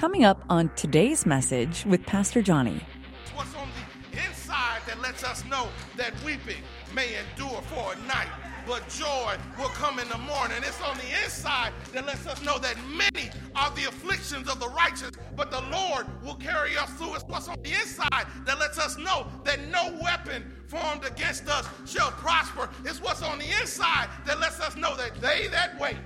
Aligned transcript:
Coming 0.00 0.24
up 0.24 0.42
on 0.48 0.70
today's 0.76 1.26
message 1.26 1.84
with 1.84 2.06
Pastor 2.06 2.40
Johnny. 2.40 2.80
It's 3.22 3.36
what's 3.36 3.54
on 3.54 3.68
the 4.10 4.16
inside 4.26 4.80
that 4.86 4.98
lets 5.02 5.22
us 5.22 5.44
know 5.44 5.68
that 5.98 6.14
weeping 6.24 6.62
may 6.94 7.08
endure 7.18 7.60
for 7.64 7.92
a 7.92 8.06
night, 8.06 8.30
but 8.66 8.88
joy 8.88 9.36
will 9.58 9.68
come 9.68 9.98
in 9.98 10.08
the 10.08 10.16
morning. 10.16 10.56
It's 10.60 10.80
on 10.80 10.96
the 10.96 11.22
inside 11.22 11.74
that 11.92 12.06
lets 12.06 12.26
us 12.26 12.42
know 12.42 12.58
that 12.60 12.76
many 12.88 13.28
are 13.54 13.70
the 13.72 13.88
afflictions 13.88 14.48
of 14.48 14.58
the 14.58 14.68
righteous, 14.68 15.10
but 15.36 15.50
the 15.50 15.60
Lord 15.70 16.06
will 16.24 16.36
carry 16.36 16.78
us 16.78 16.88
through. 16.94 17.16
It's 17.16 17.24
what's 17.24 17.48
on 17.48 17.58
the 17.62 17.72
inside 17.74 18.26
that 18.46 18.58
lets 18.58 18.78
us 18.78 18.96
know 18.96 19.26
that 19.44 19.60
no 19.68 19.98
weapon 20.00 20.50
formed 20.66 21.04
against 21.04 21.46
us 21.46 21.68
shall 21.84 22.10
prosper. 22.12 22.70
It's 22.86 23.02
what's 23.02 23.20
on 23.20 23.38
the 23.38 23.50
inside 23.60 24.08
that 24.24 24.40
lets 24.40 24.60
us 24.60 24.76
know 24.76 24.96
that 24.96 25.20
they 25.20 25.48
that 25.48 25.78
wait 25.78 25.98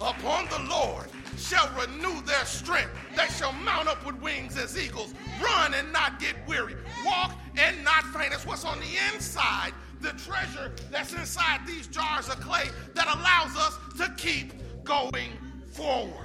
upon 0.00 0.48
the 0.48 0.66
Lord 0.66 1.08
shall 1.44 1.68
renew 1.78 2.22
their 2.22 2.44
strength. 2.44 2.90
They 3.16 3.28
shall 3.28 3.52
mount 3.52 3.88
up 3.88 4.04
with 4.06 4.16
wings 4.22 4.56
as 4.56 4.78
eagles, 4.78 5.14
run 5.42 5.74
and 5.74 5.92
not 5.92 6.18
get 6.18 6.34
weary, 6.46 6.74
walk 7.04 7.32
and 7.56 7.84
not 7.84 8.04
faint. 8.14 8.32
It's 8.32 8.46
what's 8.46 8.64
on 8.64 8.78
the 8.80 9.14
inside, 9.14 9.72
the 10.00 10.12
treasure 10.12 10.72
that's 10.90 11.12
inside 11.12 11.66
these 11.66 11.86
jars 11.86 12.28
of 12.28 12.40
clay 12.40 12.68
that 12.94 13.06
allows 13.06 13.56
us 13.56 13.78
to 13.98 14.12
keep 14.16 14.54
going 14.84 15.32
forward. 15.72 16.23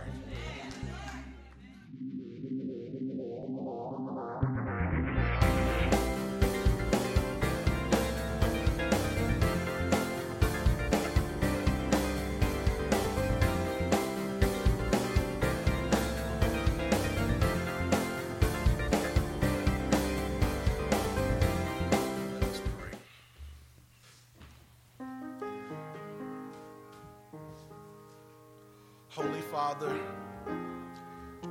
Father, 29.70 30.00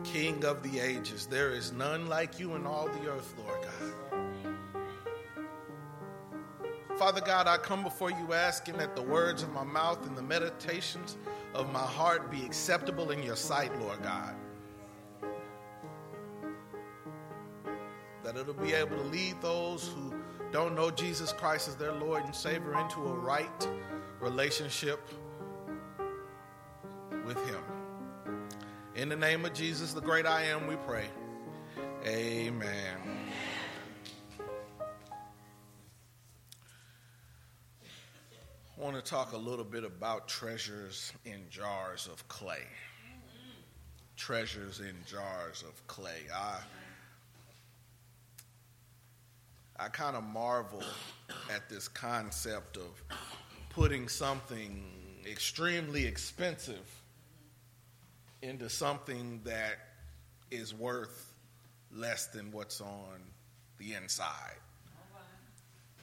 King 0.03 0.45
of 0.45 0.61
the 0.65 0.81
ages, 0.81 1.27
there 1.27 1.53
is 1.53 1.71
none 1.71 2.09
like 2.09 2.41
you 2.41 2.57
in 2.57 2.67
all 2.67 2.89
the 2.89 3.09
earth, 3.09 3.33
Lord 3.39 3.61
God. 3.63 3.93
Father 6.99 7.21
God, 7.21 7.47
I 7.47 7.59
come 7.59 7.85
before 7.85 8.11
you 8.11 8.33
asking 8.33 8.77
that 8.79 8.97
the 8.97 9.03
words 9.03 9.45
of 9.45 9.53
my 9.53 9.63
mouth 9.63 10.05
and 10.05 10.17
the 10.17 10.23
meditations 10.23 11.17
of 11.55 11.73
my 11.73 11.79
heart 11.79 12.29
be 12.29 12.45
acceptable 12.45 13.13
in 13.13 13.23
your 13.23 13.37
sight, 13.37 13.71
Lord 13.81 14.03
God. 14.03 14.35
That 18.25 18.37
it'll 18.37 18.53
be 18.53 18.73
able 18.73 18.97
to 18.97 19.05
lead 19.05 19.41
those 19.41 19.93
who 19.95 20.13
don't 20.51 20.75
know 20.75 20.91
Jesus 20.91 21.33
Christ 21.33 21.69
as 21.69 21.77
their 21.77 21.93
Lord 21.93 22.25
and 22.25 22.35
Savior 22.35 22.77
into 22.81 22.99
a 22.99 23.15
right 23.15 23.69
relationship 24.19 25.09
with 27.25 27.37
Him. 27.49 27.78
In 28.99 29.09
the 29.09 29.17
name 29.17 29.45
of 29.45 29.55
Jesus, 29.55 29.93
the 29.93 30.01
great 30.01 30.27
I 30.27 30.43
am, 30.47 30.67
we 30.67 30.75
pray. 30.75 31.05
Amen. 32.05 32.99
I 38.77 38.83
want 38.83 38.97
to 38.97 39.01
talk 39.03 39.35
a 39.35 39.37
little 39.37 39.65
bit 39.65 39.85
about 39.85 40.27
treasures 40.27 41.13
in 41.25 41.45
jars 41.49 42.09
of 42.13 42.27
clay. 42.27 42.65
Treasures 44.17 44.81
in 44.81 44.97
jars 45.07 45.63
of 45.63 45.87
clay. 45.87 46.23
I, 46.35 46.57
I 49.79 49.87
kind 49.91 50.17
of 50.17 50.25
marvel 50.25 50.83
at 51.55 51.69
this 51.69 51.87
concept 51.87 52.77
of 52.77 53.01
putting 53.71 54.09
something 54.09 54.83
extremely 55.25 56.05
expensive 56.05 56.98
into 58.43 58.69
something 58.69 59.41
that 59.45 59.79
is 60.51 60.75
worth 60.75 61.33
less 61.95 62.27
than 62.27 62.53
what's 62.53 62.81
on 62.81 63.21
the 63.79 63.95
inside. 63.95 64.57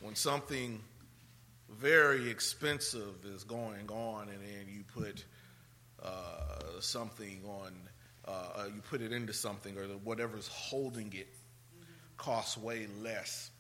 When 0.02 0.16
something 0.16 0.82
very 1.70 2.30
expensive 2.30 3.26
is 3.26 3.44
going 3.44 3.90
on, 3.90 4.30
and 4.30 4.40
then 4.42 4.68
you 4.68 4.84
put 4.94 5.24
uh, 6.04 6.80
something 6.80 7.42
on, 7.46 7.74
uh, 8.28 8.32
uh, 8.32 8.66
you 8.74 8.82
put 8.82 9.02
it 9.02 9.12
into 9.12 9.34
something, 9.34 9.78
or 9.78 9.86
whatever's 10.04 10.48
holding 10.48 11.12
it 11.14 11.28
costs 12.18 12.58
way 12.58 12.88
less 13.02 13.52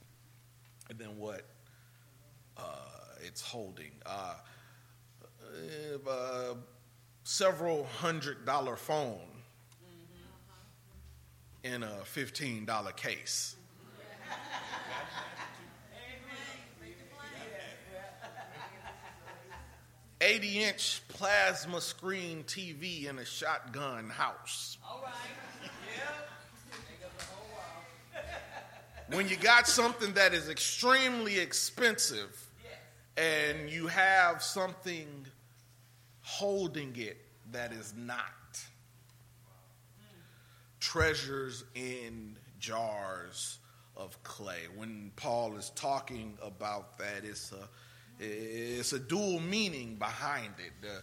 than 0.97 1.18
what 1.18 1.42
uh, 2.57 2.62
it's 3.25 3.42
holding. 3.42 3.92
Uh, 4.06 4.36
uh, 6.07 6.53
several 7.25 7.86
hundred 7.86 8.46
dollar 8.46 8.75
phone 8.75 9.18
in 11.63 11.84
a 11.84 11.97
fifteen 12.06 12.66
dollar 12.66 12.91
case. 12.91 13.56
80 20.22 20.63
inch 20.63 21.02
plasma 21.09 21.81
screen 21.81 22.44
TV 22.46 23.08
in 23.08 23.19
a 23.19 23.25
shotgun 23.25 24.09
house. 24.09 24.78
When 29.09 29.28
you 29.28 29.36
got 29.36 29.68
something 29.68 30.13
that 30.13 30.34
is 30.34 30.50
extremely 30.50 31.38
expensive 31.38 32.50
and 33.18 33.69
you 33.69 33.88
have 33.88 34.42
something 34.42 35.28
holding 36.25 36.91
it 36.97 37.18
that 37.52 37.72
is 37.72 37.94
not. 37.96 38.24
Treasures 40.80 41.63
in 41.75 42.36
jars 42.59 43.59
of 43.96 44.22
clay. 44.24 44.62
When 44.75 45.12
Paul 45.16 45.56
is 45.56 45.72
talking 45.75 46.38
about 46.41 46.97
that, 46.97 47.24
it's 47.24 47.52
a 47.52 47.69
it's 48.19 48.94
a 48.94 49.00
dual 49.00 49.40
meaning 49.40 49.96
behind 49.96 50.53
it. 50.58 50.88
Uh, 50.88 51.02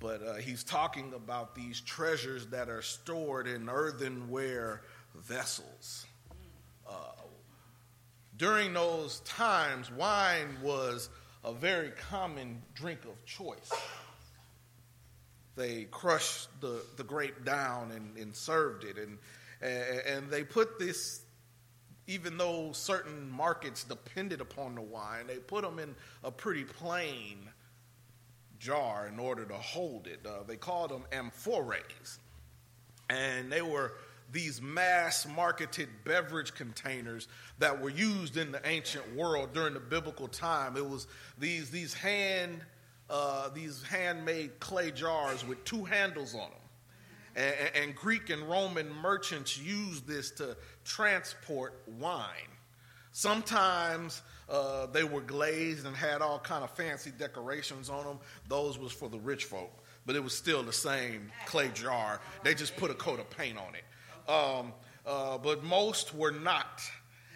but 0.00 0.22
uh, 0.22 0.34
he's 0.34 0.64
talking 0.64 1.12
about 1.14 1.54
these 1.54 1.80
treasures 1.80 2.46
that 2.46 2.68
are 2.68 2.82
stored 2.82 3.46
in 3.46 3.68
earthenware 3.68 4.82
vessels. 5.14 6.06
Uh, 6.88 6.92
during 8.36 8.72
those 8.72 9.20
times, 9.20 9.90
wine 9.92 10.56
was 10.62 11.10
a 11.44 11.52
very 11.52 11.90
common 12.10 12.62
drink 12.74 13.00
of 13.04 13.24
choice. 13.26 13.70
They 15.56 15.84
crushed 15.84 16.48
the, 16.60 16.82
the 16.96 17.04
grape 17.04 17.44
down 17.44 17.92
and, 17.92 18.16
and 18.16 18.34
served 18.34 18.84
it, 18.84 18.96
and, 18.98 19.18
and 19.60 20.30
they 20.30 20.44
put 20.44 20.78
this 20.78 21.22
even 22.06 22.36
though 22.36 22.72
certain 22.72 23.30
markets 23.30 23.84
depended 23.84 24.40
upon 24.40 24.74
the 24.74 24.80
wine, 24.80 25.26
they 25.28 25.36
put 25.36 25.62
them 25.62 25.78
in 25.78 25.94
a 26.24 26.30
pretty 26.30 26.64
plain 26.64 27.48
jar 28.58 29.08
in 29.08 29.18
order 29.18 29.44
to 29.44 29.54
hold 29.54 30.06
it. 30.06 30.20
Uh, 30.26 30.42
they 30.46 30.56
called 30.56 30.90
them 30.90 31.04
amphorae. 31.12 31.80
And 33.08 33.52
they 33.52 33.62
were 33.62 33.94
these 34.32 34.62
mass 34.62 35.26
marketed 35.26 35.88
beverage 36.04 36.54
containers 36.54 37.28
that 37.58 37.80
were 37.80 37.90
used 37.90 38.36
in 38.36 38.50
the 38.50 38.66
ancient 38.66 39.14
world 39.14 39.52
during 39.52 39.74
the 39.74 39.80
biblical 39.80 40.26
time. 40.26 40.76
It 40.76 40.88
was 40.88 41.06
these, 41.38 41.70
these 41.70 41.92
hand 41.92 42.64
uh, 43.12 43.50
these 43.50 43.82
handmade 43.82 44.58
clay 44.58 44.90
jars 44.90 45.46
with 45.46 45.62
two 45.64 45.84
handles 45.84 46.34
on 46.34 46.40
them. 46.40 46.58
And, 47.36 47.84
and, 47.84 47.94
Greek 47.94 48.30
and 48.30 48.42
Roman 48.42 48.90
merchants 48.90 49.58
used 49.58 50.06
this 50.06 50.30
to 50.32 50.56
transport 50.84 51.82
wine. 51.98 52.26
Sometimes 53.12 54.22
uh, 54.48 54.86
they 54.86 55.04
were 55.04 55.20
glazed 55.20 55.86
and 55.86 55.94
had 55.94 56.22
all 56.22 56.38
kind 56.38 56.64
of 56.64 56.70
fancy 56.70 57.10
decorations 57.10 57.90
on 57.90 58.04
them. 58.04 58.18
Those 58.48 58.78
was 58.78 58.92
for 58.92 59.10
the 59.10 59.18
rich 59.18 59.44
folk, 59.44 59.70
but 60.06 60.16
it 60.16 60.24
was 60.24 60.34
still 60.34 60.62
the 60.62 60.72
same 60.72 61.30
clay 61.46 61.70
jar. 61.74 62.20
They 62.42 62.54
just 62.54 62.76
put 62.76 62.90
a 62.90 62.94
coat 62.94 63.20
of 63.20 63.28
paint 63.30 63.58
on 63.58 63.74
it. 63.74 64.30
Um, 64.30 64.72
uh, 65.06 65.36
but 65.36 65.62
most 65.64 66.14
were 66.14 66.32
not, 66.32 66.80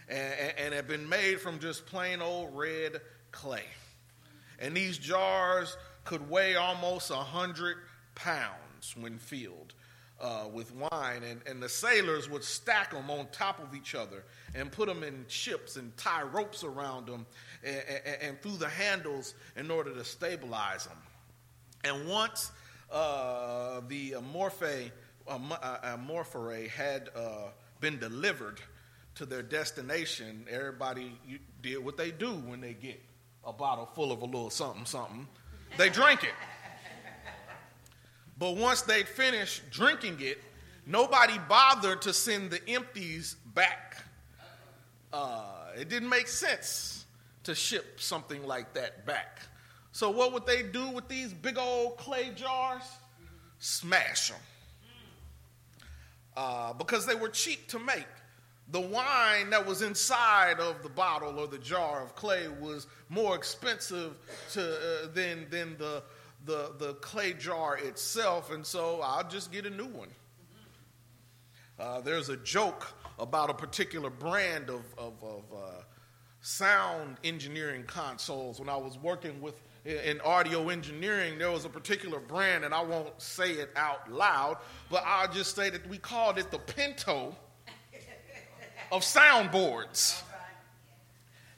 and, 0.08 0.54
and 0.58 0.74
had 0.74 0.88
been 0.88 1.06
made 1.08 1.40
from 1.40 1.58
just 1.58 1.84
plain 1.84 2.22
old 2.22 2.56
red 2.56 3.00
clay. 3.30 3.64
And 4.58 4.76
these 4.76 4.98
jars 4.98 5.76
could 6.04 6.28
weigh 6.30 6.56
almost 6.56 7.10
a 7.10 7.16
hundred 7.16 7.76
pounds 8.14 8.94
when 8.98 9.18
filled 9.18 9.74
uh, 10.20 10.46
with 10.52 10.74
wine, 10.74 11.22
and, 11.22 11.40
and 11.46 11.62
the 11.62 11.68
sailors 11.68 12.30
would 12.30 12.42
stack 12.42 12.92
them 12.92 13.10
on 13.10 13.26
top 13.32 13.60
of 13.62 13.74
each 13.74 13.94
other 13.94 14.24
and 14.54 14.72
put 14.72 14.88
them 14.88 15.02
in 15.02 15.24
ships 15.28 15.76
and 15.76 15.94
tie 15.96 16.22
ropes 16.22 16.64
around 16.64 17.06
them 17.06 17.26
and, 17.62 17.82
and, 17.88 18.22
and 18.22 18.42
through 18.42 18.56
the 18.56 18.68
handles 18.68 19.34
in 19.56 19.70
order 19.70 19.92
to 19.92 20.04
stabilize 20.04 20.86
them. 20.86 20.96
And 21.84 22.08
once 22.08 22.50
uh, 22.90 23.80
the 23.88 24.12
morphe 24.32 24.90
Amorphore 25.28 26.68
had 26.68 27.10
uh, 27.14 27.48
been 27.80 27.98
delivered 27.98 28.60
to 29.16 29.26
their 29.26 29.42
destination, 29.42 30.46
everybody 30.48 31.12
did 31.62 31.84
what 31.84 31.96
they 31.96 32.10
do 32.10 32.32
when 32.32 32.60
they 32.60 32.74
get 32.74 33.02
a 33.46 33.52
bottle 33.52 33.86
full 33.86 34.12
of 34.12 34.22
a 34.22 34.24
little 34.24 34.50
something, 34.50 34.84
something. 34.84 35.26
They 35.78 35.88
drink 35.88 36.24
it. 36.24 36.34
But 38.38 38.56
once 38.56 38.82
they'd 38.82 39.08
finished 39.08 39.70
drinking 39.70 40.18
it, 40.20 40.42
nobody 40.84 41.38
bothered 41.48 42.02
to 42.02 42.12
send 42.12 42.50
the 42.50 42.60
empties 42.68 43.36
back. 43.54 43.96
Uh, 45.12 45.70
it 45.78 45.88
didn't 45.88 46.08
make 46.08 46.28
sense 46.28 47.06
to 47.44 47.54
ship 47.54 48.00
something 48.00 48.46
like 48.46 48.74
that 48.74 49.06
back. 49.06 49.40
So, 49.92 50.10
what 50.10 50.32
would 50.34 50.44
they 50.44 50.62
do 50.62 50.90
with 50.90 51.08
these 51.08 51.32
big 51.32 51.56
old 51.56 51.96
clay 51.96 52.30
jars? 52.34 52.82
Smash 53.58 54.28
them. 54.28 54.38
Uh, 56.36 56.74
because 56.74 57.06
they 57.06 57.14
were 57.14 57.30
cheap 57.30 57.66
to 57.68 57.78
make. 57.78 58.04
The 58.70 58.80
wine 58.80 59.50
that 59.50 59.64
was 59.64 59.82
inside 59.82 60.58
of 60.58 60.82
the 60.82 60.88
bottle 60.88 61.38
or 61.38 61.46
the 61.46 61.58
jar 61.58 62.02
of 62.02 62.16
clay 62.16 62.48
was 62.48 62.88
more 63.08 63.36
expensive 63.36 64.16
to, 64.52 64.62
uh, 64.62 65.08
than, 65.14 65.46
than 65.50 65.76
the, 65.78 66.02
the, 66.44 66.72
the 66.78 66.94
clay 66.94 67.32
jar 67.32 67.76
itself, 67.78 68.52
and 68.52 68.66
so 68.66 69.00
I'll 69.02 69.28
just 69.28 69.52
get 69.52 69.66
a 69.66 69.70
new 69.70 69.86
one. 69.86 70.08
Uh, 71.78 72.00
there's 72.00 72.28
a 72.28 72.36
joke 72.38 72.92
about 73.18 73.50
a 73.50 73.54
particular 73.54 74.10
brand 74.10 74.68
of, 74.68 74.82
of, 74.98 75.12
of 75.22 75.44
uh, 75.54 75.82
sound 76.40 77.18
engineering 77.22 77.84
consoles. 77.86 78.58
When 78.58 78.68
I 78.68 78.76
was 78.76 78.98
working 78.98 79.40
with 79.40 79.54
in 79.84 80.20
audio 80.22 80.68
engineering, 80.68 81.38
there 81.38 81.52
was 81.52 81.64
a 81.64 81.68
particular 81.68 82.18
brand, 82.18 82.64
and 82.64 82.74
I 82.74 82.82
won't 82.82 83.22
say 83.22 83.52
it 83.52 83.70
out 83.76 84.10
loud, 84.10 84.56
but 84.90 85.04
I'll 85.06 85.32
just 85.32 85.54
say 85.54 85.70
that 85.70 85.88
we 85.88 85.98
called 85.98 86.38
it 86.38 86.50
the 86.50 86.58
Pinto 86.58 87.36
of 88.92 89.02
soundboards. 89.02 90.22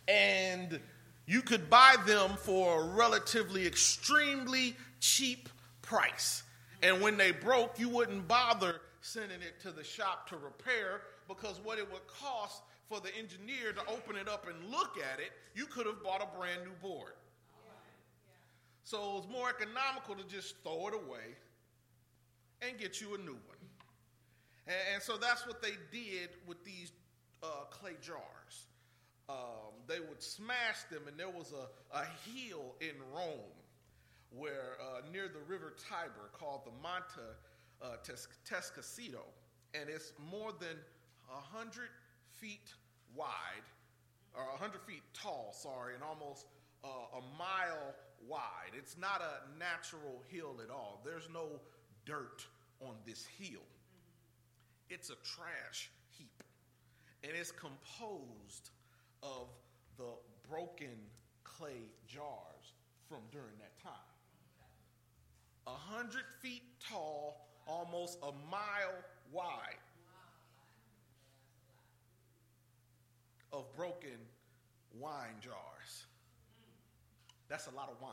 And 0.07 0.81
you 1.27 1.43
could 1.43 1.69
buy 1.69 1.97
them 2.07 2.31
for 2.39 2.83
a 2.83 2.85
relatively 2.87 3.67
extremely 3.67 4.77
cheap 5.01 5.49
price. 5.83 6.43
And 6.83 7.01
when 7.01 7.17
they 7.17 7.33
broke, 7.33 7.79
you 7.79 7.89
wouldn't 7.89 8.27
bother 8.27 8.81
sending 9.01 9.43
it 9.43 9.61
to 9.63 9.71
the 9.71 9.85
shop 9.85 10.29
to 10.31 10.37
repair 10.37 11.03
because 11.29 11.61
what 11.63 11.79
it 11.79 11.91
would 11.93 12.07
cost 12.07 12.63
for 12.89 13.01
the 13.01 13.15
engineer 13.17 13.73
to 13.73 13.81
open 13.93 14.17
it 14.17 14.29
up 14.29 14.47
and 14.49 14.71
look 14.71 14.97
at 15.13 15.21
it, 15.21 15.33
you 15.55 15.67
could 15.67 15.87
have 15.87 16.03
bought 16.03 16.23
a 16.23 16.39
brand 16.39 16.63
new 16.65 16.73
board. 16.81 17.13
So 18.85 18.97
it 18.97 19.15
was 19.17 19.27
more 19.31 19.51
economical 19.51 20.15
to 20.15 20.25
just 20.27 20.55
throw 20.63 20.89
it 20.89 20.95
away 20.95 21.37
and 22.63 22.79
get 22.79 23.01
you 23.01 23.15
a 23.15 23.19
new 23.19 23.33
one. 23.33 23.59
And 24.67 25.03
so 25.03 25.17
that's 25.17 25.47
what 25.47 25.63
they 25.63 25.73
did 25.93 26.31
with 26.47 26.65
these 26.65 26.93
uh, 27.43 27.65
clay 27.71 27.97
jars. 28.01 28.67
Um, 29.29 29.75
they 29.87 30.01
would 30.01 30.23
smash 30.23 30.83
them, 30.91 31.03
and 31.07 31.19
there 31.19 31.29
was 31.29 31.53
a, 31.53 31.97
a 31.97 32.05
hill 32.25 32.75
in 32.81 32.97
Rome 33.15 33.59
where 34.31 34.77
uh, 34.81 35.01
near 35.13 35.29
the 35.29 35.41
river 35.47 35.75
Tiber 35.89 36.31
called 36.33 36.63
the 36.65 36.73
Monte 36.83 37.21
uh, 37.83 37.97
Testaccio, 38.49 39.21
and 39.75 39.89
it's 39.89 40.13
more 40.31 40.53
than 40.59 40.77
a 41.31 41.57
hundred 41.57 41.89
feet 42.41 42.73
wide, 43.15 43.67
or 44.35 44.43
a 44.55 44.57
hundred 44.57 44.83
feet 44.83 45.03
tall, 45.15 45.55
sorry, 45.55 45.95
and 45.95 46.03
almost 46.03 46.47
uh, 46.85 47.19
a 47.19 47.21
mile 47.39 47.95
wide. 48.27 48.73
It's 48.77 48.97
not 48.99 49.21
a 49.21 49.59
natural 49.59 50.23
hill 50.29 50.57
at 50.63 50.71
all. 50.71 51.03
There's 51.05 51.29
no 51.33 51.61
dirt 52.07 52.47
on 52.81 52.95
this 53.07 53.27
hill. 53.39 53.67
It's 54.89 55.11
a 55.11 55.17
trash 55.25 55.91
and 57.23 57.33
it's 57.35 57.53
composed 57.53 58.71
of 59.23 59.49
the 59.97 60.11
broken 60.49 60.97
clay 61.45 61.91
jars 62.07 62.75
from 63.09 63.19
during 63.33 63.57
that 63.59 63.79
time. 63.83 63.93
A 65.67 65.71
hundred 65.71 66.25
feet 66.41 66.63
tall, 66.89 67.49
almost 67.67 68.19
a 68.23 68.33
mile 68.51 68.95
wide, 69.33 69.77
of 73.53 73.65
broken 73.77 74.19
wine 74.99 75.37
jars. 75.41 76.07
That's 77.49 77.67
a 77.67 77.71
lot 77.71 77.91
of 77.91 78.01
wine. 78.01 78.13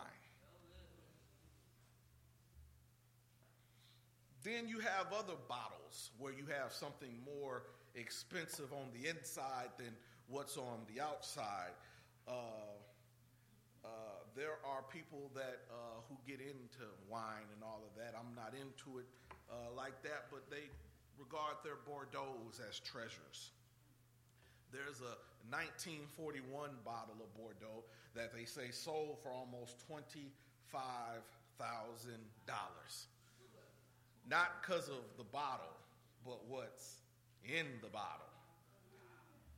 Then 4.43 4.67
you 4.67 4.79
have 4.79 5.07
other 5.11 5.33
bottles 5.49 6.11
where 6.19 6.31
you 6.31 6.45
have 6.61 6.71
something 6.71 7.09
more 7.25 7.63
expensive 7.95 8.71
on 8.73 8.87
the 8.93 9.09
inside 9.09 9.69
than 9.77 9.95
what's 10.27 10.57
on 10.57 10.85
the 10.93 11.01
outside. 11.01 11.73
Uh, 12.27 12.31
uh, 13.83 13.87
there 14.35 14.57
are 14.65 14.81
people 14.89 15.31
that 15.35 15.61
uh, 15.69 16.01
who 16.09 16.17
get 16.27 16.41
into 16.41 16.85
wine 17.09 17.47
and 17.53 17.63
all 17.63 17.81
of 17.85 17.93
that. 17.95 18.17
I'm 18.17 18.33
not 18.35 18.53
into 18.53 18.99
it 18.99 19.05
uh, 19.49 19.71
like 19.75 20.01
that, 20.03 20.25
but 20.31 20.49
they 20.49 20.67
regard 21.17 21.55
their 21.63 21.77
Bordeaux's 21.85 22.59
as 22.59 22.79
treasures. 22.79 23.51
There's 24.71 24.99
a 24.99 25.15
1941 25.53 26.71
bottle 26.83 27.15
of 27.21 27.29
Bordeaux 27.37 27.85
that 28.15 28.33
they 28.33 28.45
say 28.45 28.71
sold 28.71 29.19
for 29.21 29.29
almost 29.29 29.77
$25,000. 29.87 31.21
Not 34.27 34.61
because 34.61 34.89
of 34.89 35.05
the 35.17 35.23
bottle, 35.23 35.77
but 36.25 36.39
what's 36.47 37.04
in 37.47 37.65
the 37.81 37.89
bottle. 37.89 38.25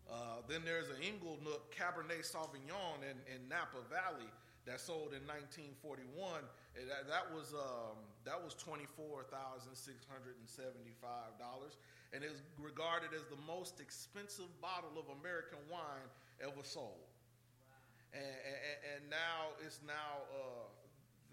Uh, 0.08 0.40
then 0.48 0.64
there's 0.64 0.88
an 0.88 1.04
Inglenook 1.04 1.68
Cabernet 1.76 2.24
Sauvignon 2.24 3.04
in, 3.04 3.20
in 3.28 3.44
Napa 3.52 3.84
Valley 3.92 4.32
that 4.64 4.80
sold 4.80 5.12
in 5.12 5.24
1941. 5.28 6.44
That, 6.76 7.08
that, 7.12 7.28
was 7.32 7.52
um, 7.52 8.00
that 8.24 8.38
was 8.38 8.54
twenty 8.54 8.86
four 8.86 9.26
thousand 9.28 9.74
six 9.74 10.06
hundred 10.06 10.38
and 10.38 10.48
seventy 10.48 10.94
five 11.02 11.36
dollars, 11.42 11.76
and 12.14 12.24
is 12.24 12.46
regarded 12.62 13.12
as 13.12 13.26
the 13.28 13.40
most 13.50 13.82
expensive 13.82 14.48
bottle 14.62 14.96
of 14.96 15.10
American 15.20 15.60
wine 15.68 16.08
ever 16.40 16.62
sold. 16.62 17.10
And, 18.14 18.24
and, 18.24 18.78
and, 18.94 19.02
now 19.12 19.52
it's 19.60 19.84
now 19.84 20.24
uh, 20.32 20.72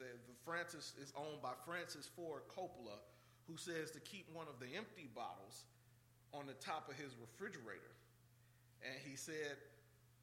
the, 0.00 0.10
the 0.26 0.36
Francis 0.42 0.96
is 0.98 1.14
owned 1.14 1.38
by 1.38 1.54
Francis 1.62 2.10
Ford 2.10 2.42
Coppola, 2.50 2.98
who 3.46 3.54
says 3.56 3.92
to 3.94 4.00
keep 4.00 4.26
one 4.34 4.50
of 4.50 4.58
the 4.58 4.74
empty 4.74 5.06
bottles 5.14 5.70
on 6.34 6.46
the 6.46 6.58
top 6.58 6.90
of 6.90 6.98
his 6.98 7.14
refrigerator. 7.16 7.94
And 8.82 8.94
he 9.00 9.16
said, 9.16 9.56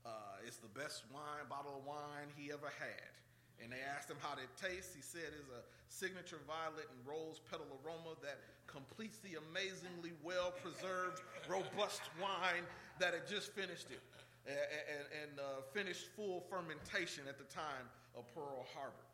uh, 0.05 0.45
it's 0.45 0.57
the 0.57 0.71
best 0.71 1.07
wine, 1.13 1.47
bottle 1.49 1.77
of 1.79 1.85
wine 1.85 2.29
he 2.35 2.51
ever 2.51 2.69
had. 2.77 3.13
And 3.61 3.69
they 3.69 3.81
asked 3.85 4.09
him 4.09 4.17
how 4.21 4.33
it 4.41 4.49
tastes. 4.57 4.97
He 4.97 5.05
said 5.05 5.29
it's 5.37 5.49
a 5.53 5.61
signature 5.87 6.41
violet 6.49 6.89
and 6.89 6.97
rose 7.05 7.37
petal 7.45 7.69
aroma 7.81 8.17
that 8.25 8.41
completes 8.65 9.21
the 9.21 9.37
amazingly 9.37 10.17
well 10.25 10.49
preserved, 10.49 11.21
robust 11.45 12.01
wine 12.17 12.65
that 12.97 13.13
had 13.13 13.29
just 13.29 13.53
finished 13.53 13.93
it 13.93 14.01
and, 14.49 14.57
and, 14.57 15.05
and 15.13 15.33
uh, 15.37 15.61
finished 15.77 16.09
full 16.17 16.41
fermentation 16.49 17.29
at 17.29 17.37
the 17.37 17.45
time 17.53 17.85
of 18.17 18.25
Pearl 18.33 18.65
Harbor. 18.73 19.05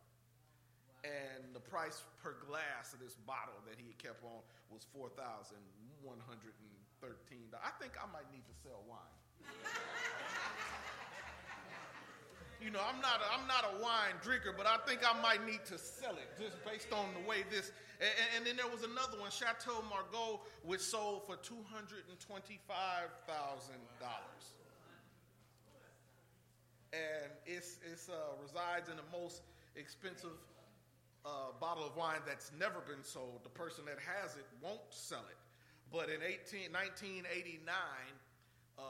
And 1.03 1.51
the 1.51 1.59
price 1.59 2.07
per 2.23 2.39
glass 2.47 2.95
of 2.95 3.03
this 3.03 3.19
bottle 3.27 3.59
that 3.67 3.75
he 3.75 3.91
had 3.91 3.99
kept 3.99 4.23
on 4.23 4.39
was 4.71 4.87
4100 4.95 5.27
13 7.01 7.39
I 7.63 7.71
think 7.81 7.93
I 7.97 8.05
might 8.11 8.31
need 8.31 8.45
to 8.45 8.53
sell 8.63 8.83
wine. 8.87 8.99
you 12.61 12.69
know, 12.69 12.81
I'm 12.81 13.01
not 13.01 13.21
a, 13.21 13.27
I'm 13.33 13.47
not 13.47 13.65
a 13.73 13.81
wine 13.81 14.17
drinker, 14.21 14.53
but 14.55 14.65
I 14.65 14.77
think 14.85 15.01
I 15.05 15.19
might 15.21 15.45
need 15.45 15.65
to 15.65 15.77
sell 15.77 16.15
it 16.17 16.29
just 16.41 16.63
based 16.65 16.91
on 16.91 17.05
the 17.13 17.27
way 17.27 17.43
this. 17.49 17.71
And, 18.01 18.09
and 18.37 18.45
then 18.45 18.57
there 18.57 18.67
was 18.67 18.83
another 18.83 19.19
one, 19.19 19.31
Chateau 19.31 19.83
Margaux, 19.89 20.41
which 20.63 20.81
sold 20.81 21.25
for 21.25 21.35
two 21.37 21.61
hundred 21.69 22.05
and 22.09 22.19
twenty-five 22.19 23.09
thousand 23.25 23.81
dollars. 23.99 24.45
And 26.93 27.31
it's 27.45 27.77
it's 27.85 28.09
uh, 28.09 28.13
resides 28.41 28.89
in 28.89 28.97
the 28.97 29.09
most 29.11 29.41
expensive 29.75 30.37
uh, 31.25 31.53
bottle 31.59 31.85
of 31.85 31.95
wine 31.95 32.21
that's 32.25 32.51
never 32.57 32.81
been 32.87 33.03
sold. 33.03 33.41
The 33.43 33.53
person 33.53 33.85
that 33.85 33.97
has 34.01 34.35
it 34.35 34.45
won't 34.61 34.81
sell 34.89 35.25
it. 35.29 35.37
But 35.91 36.09
in 36.09 36.19
18, 36.21 36.71
1989, 36.71 37.63
uh, 38.77 38.83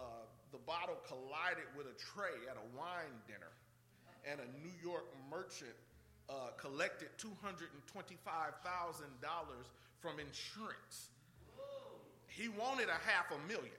the 0.52 0.58
bottle 0.66 0.98
collided 1.08 1.70
with 1.78 1.88
a 1.88 1.96
tray 1.98 2.36
at 2.50 2.58
a 2.58 2.66
wine 2.78 3.14
dinner, 3.28 3.54
and 4.26 4.40
a 4.40 4.48
New 4.60 4.74
York 4.82 5.06
merchant 5.30 5.76
uh, 6.30 6.52
collected 6.58 7.10
$225,000 7.18 7.30
from 10.00 10.20
insurance. 10.20 11.12
He 12.28 12.50
wanted 12.50 12.90
a 12.90 13.00
half 13.06 13.32
a 13.32 13.48
million. 13.48 13.74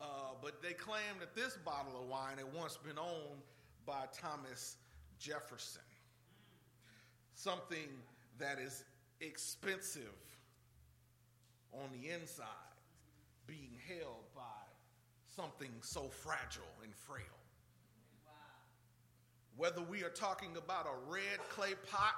Uh, 0.00 0.04
but 0.40 0.62
they 0.62 0.72
claim 0.72 1.18
that 1.18 1.34
this 1.34 1.56
bottle 1.64 2.00
of 2.00 2.08
wine 2.08 2.36
had 2.36 2.46
once 2.54 2.76
been 2.76 2.98
owned 2.98 3.42
by 3.84 4.04
Thomas 4.12 4.76
Jefferson. 5.18 5.82
Something 7.34 7.88
that 8.38 8.58
is 8.58 8.84
expensive 9.20 10.14
on 11.72 11.88
the 11.92 12.10
inside 12.10 12.46
being 13.46 13.78
held 13.88 14.24
by 14.34 14.42
something 15.34 15.70
so 15.80 16.08
fragile 16.08 16.74
and 16.82 16.94
frail. 16.94 17.24
Whether 19.56 19.82
we 19.82 20.04
are 20.04 20.10
talking 20.10 20.56
about 20.56 20.86
a 20.86 21.10
red 21.10 21.38
clay 21.48 21.74
pot 21.90 22.14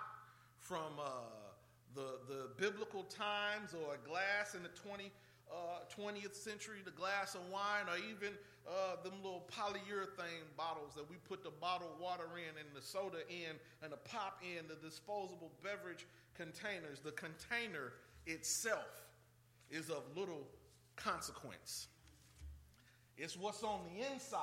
from 0.59 0.93
uh, 1.01 1.09
the, 1.95 2.19
the 2.29 2.49
biblical 2.59 3.05
times 3.05 3.73
or 3.73 3.95
a 3.95 4.09
glass 4.09 4.55
in 4.55 4.63
the 4.63 4.69
20, 4.69 5.11
uh, 5.51 5.57
20th 5.89 6.35
century, 6.35 6.79
the 6.85 6.91
glass 6.91 7.35
of 7.35 7.41
wine, 7.51 7.89
or 7.89 7.97
even 7.97 8.37
uh, 8.69 9.03
them 9.03 9.15
little 9.23 9.49
polyurethane 9.51 10.45
bottles 10.55 10.93
that 10.95 11.09
we 11.09 11.17
put 11.29 11.43
the 11.43 11.51
bottled 11.61 11.99
water 11.99 12.29
in 12.37 12.53
and 12.61 12.69
the 12.75 12.83
soda 12.83 13.25
in 13.31 13.57
and 13.83 13.91
the 13.91 13.97
pop 13.97 14.43
in, 14.43 14.69
the 14.69 14.77
disposable 14.87 15.51
beverage 15.63 16.07
containers. 16.37 17.01
The 17.01 17.13
container 17.13 17.95
itself 18.27 19.10
is 19.71 19.91
of 19.91 20.03
little 20.17 20.47
consequence. 20.97 21.89
It's 23.17 23.37
what's 23.37 23.63
on 23.63 23.81
the 23.93 24.13
inside, 24.13 24.41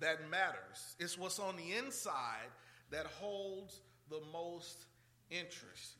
that 0.00 0.30
matters. 0.30 0.96
It's 0.98 1.18
what's 1.18 1.38
on 1.38 1.56
the 1.56 1.76
inside 1.76 2.48
that 2.90 3.06
holds 3.06 3.80
the 4.08 4.20
most 4.32 4.86
interest. 5.30 5.96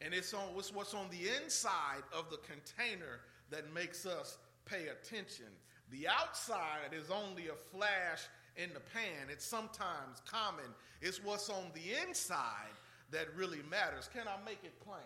And 0.00 0.14
it's, 0.14 0.32
on, 0.32 0.50
it's 0.56 0.72
what's 0.72 0.94
on 0.94 1.08
the 1.10 1.28
inside 1.42 2.02
of 2.12 2.30
the 2.30 2.38
container 2.38 3.20
that 3.50 3.72
makes 3.72 4.06
us 4.06 4.38
pay 4.64 4.88
attention. 4.88 5.46
The 5.90 6.06
outside 6.06 6.92
is 6.92 7.10
only 7.10 7.48
a 7.48 7.54
flash 7.54 8.28
in 8.56 8.70
the 8.74 8.80
pan. 8.80 9.28
It's 9.30 9.46
sometimes 9.46 10.22
common. 10.30 10.66
It's 11.00 11.22
what's 11.24 11.48
on 11.48 11.72
the 11.74 12.06
inside 12.06 12.74
that 13.10 13.34
really 13.34 13.60
matters. 13.70 14.08
Can 14.12 14.28
I 14.28 14.44
make 14.44 14.62
it 14.62 14.78
plain? 14.80 15.00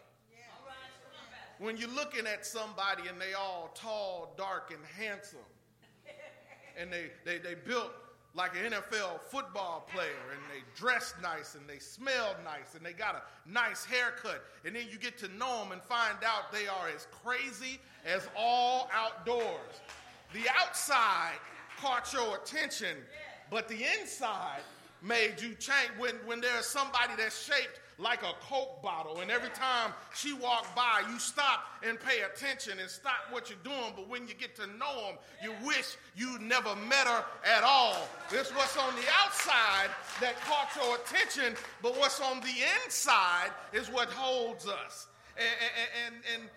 When 1.59 1.77
you're 1.77 1.91
looking 1.91 2.27
at 2.27 2.45
somebody 2.45 3.09
and 3.09 3.21
they 3.21 3.35
all 3.35 3.71
tall, 3.75 4.35
dark, 4.37 4.73
and 4.73 4.81
handsome, 4.99 5.39
and 6.79 6.93
they, 6.93 7.11
they, 7.25 7.39
they 7.39 7.55
built 7.55 7.93
like 8.35 8.53
an 8.57 8.73
NFL 8.73 9.21
football 9.31 9.87
player 9.95 10.09
and 10.33 10.41
they 10.51 10.63
dress 10.75 11.15
nice 11.23 11.55
and 11.55 11.69
they 11.69 11.79
smell 11.79 12.35
nice 12.45 12.75
and 12.75 12.85
they 12.85 12.93
got 12.93 13.15
a 13.15 13.51
nice 13.51 13.85
haircut. 13.85 14.43
And 14.65 14.75
then 14.75 14.85
you 14.91 14.99
get 14.99 15.19
to 15.19 15.29
know 15.29 15.59
them 15.59 15.73
and 15.73 15.83
find 15.83 16.17
out 16.25 16.51
they 16.51 16.67
are 16.67 16.89
as 16.95 17.07
crazy 17.23 17.79
as 18.07 18.27
all 18.37 18.89
outdoors. 18.93 19.81
The 20.33 20.49
outside 20.59 21.35
caught 21.79 22.11
your 22.13 22.37
attention, 22.37 22.97
but 23.51 23.69
the 23.69 23.85
inside 24.01 24.61
made 25.03 25.35
you 25.41 25.55
change. 25.55 25.91
When, 25.99 26.15
when 26.25 26.41
there's 26.41 26.67
somebody 26.67 27.13
that's 27.19 27.45
shaped 27.45 27.81
like 28.03 28.23
a 28.23 28.33
Coke 28.49 28.83
bottle. 28.83 29.21
And 29.21 29.31
every 29.31 29.51
time 29.51 29.93
she 30.15 30.33
walked 30.33 30.75
by, 30.75 31.03
you 31.11 31.19
stop 31.19 31.65
and 31.87 31.99
pay 31.99 32.23
attention 32.23 32.79
and 32.81 32.91
stop 32.91 33.15
what 33.31 33.49
you're 33.49 33.59
doing. 33.63 33.93
But 33.95 34.09
when 34.09 34.27
you 34.27 34.35
get 34.35 34.57
to 34.57 34.67
know 34.67 35.07
them, 35.07 35.19
you 35.43 35.55
wish 35.65 35.97
you 36.17 36.39
never 36.41 36.75
met 36.77 37.07
her 37.07 37.25
at 37.45 37.63
all. 37.63 37.97
It's 38.31 38.51
what's 38.51 38.77
on 38.77 38.95
the 38.97 39.07
outside 39.25 39.91
that 40.21 40.41
caught 40.41 40.69
your 40.77 40.97
attention, 40.97 41.55
but 41.81 41.97
what's 41.97 42.21
on 42.21 42.41
the 42.41 42.55
inside 42.85 43.51
is 43.73 43.89
what 43.89 44.09
holds 44.09 44.67
us. 44.67 45.07
And, 45.37 46.15
and, 46.15 46.15
and, 46.35 46.51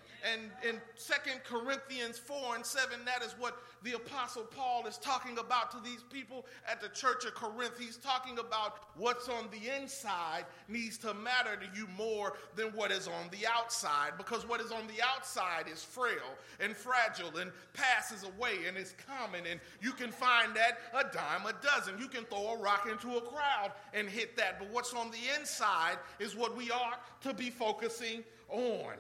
in 0.68 0.82
Second 0.96 1.42
Corinthians 1.44 2.18
4 2.18 2.56
and 2.56 2.66
7, 2.66 3.00
that 3.06 3.24
is 3.24 3.36
what 3.38 3.58
the 3.84 3.94
Apostle 3.94 4.44
Paul 4.44 4.88
is 4.88 4.98
talking 4.98 5.38
about 5.38 5.70
to 5.72 5.78
these 5.84 6.04
people 6.12 6.46
at 6.70 6.82
the 6.82 6.90
church 6.90 7.26
of 7.26 7.36
Corinth. 7.36 7.74
He's 7.80 7.98
talking 7.98 8.40
about 8.40 8.88
what's 8.98 9.30
on 9.30 9.48
the 9.52 9.76
inside 9.80 10.46
needs 10.68 10.98
to 11.00 11.14
matter 11.14 11.56
to 11.56 11.80
you 11.80 11.88
more 11.96 12.38
than 12.56 12.68
what 12.70 12.92
is 12.92 13.08
on 13.08 13.30
the 13.30 13.46
outside, 13.48 14.14
because 14.18 14.48
what 14.48 14.60
is 14.62 14.72
on 14.72 14.88
the 14.88 15.04
outside 15.04 15.66
is 15.72 15.84
frail 15.84 16.36
and 16.60 16.76
fragile 16.76 17.38
and 17.38 17.52
passes 17.74 18.24
away 18.24 18.66
and 18.68 18.78
is 18.78 18.96
common, 19.08 19.46
and 19.46 19.60
you 19.82 19.92
can 19.92 20.12
find 20.12 20.56
that 20.56 20.80
a 20.94 21.04
dime 21.14 21.46
a 21.46 21.54
dozen. 21.64 22.00
You 22.00 22.08
can 22.08 22.24
throw 22.26 22.54
a 22.54 22.58
rock 22.58 22.88
into 22.90 23.18
a 23.18 23.22
crowd 23.22 23.72
and 23.94 24.10
hit 24.10 24.36
that, 24.38 24.58
but 24.58 24.72
what's 24.72 24.94
on 24.94 25.12
the 25.12 25.40
inside 25.40 25.98
is 26.20 26.36
what 26.36 26.58
we 26.58 26.72
ought 26.72 27.22
to 27.22 27.34
be 27.34 27.52
focusing 27.52 28.24
on. 28.50 28.96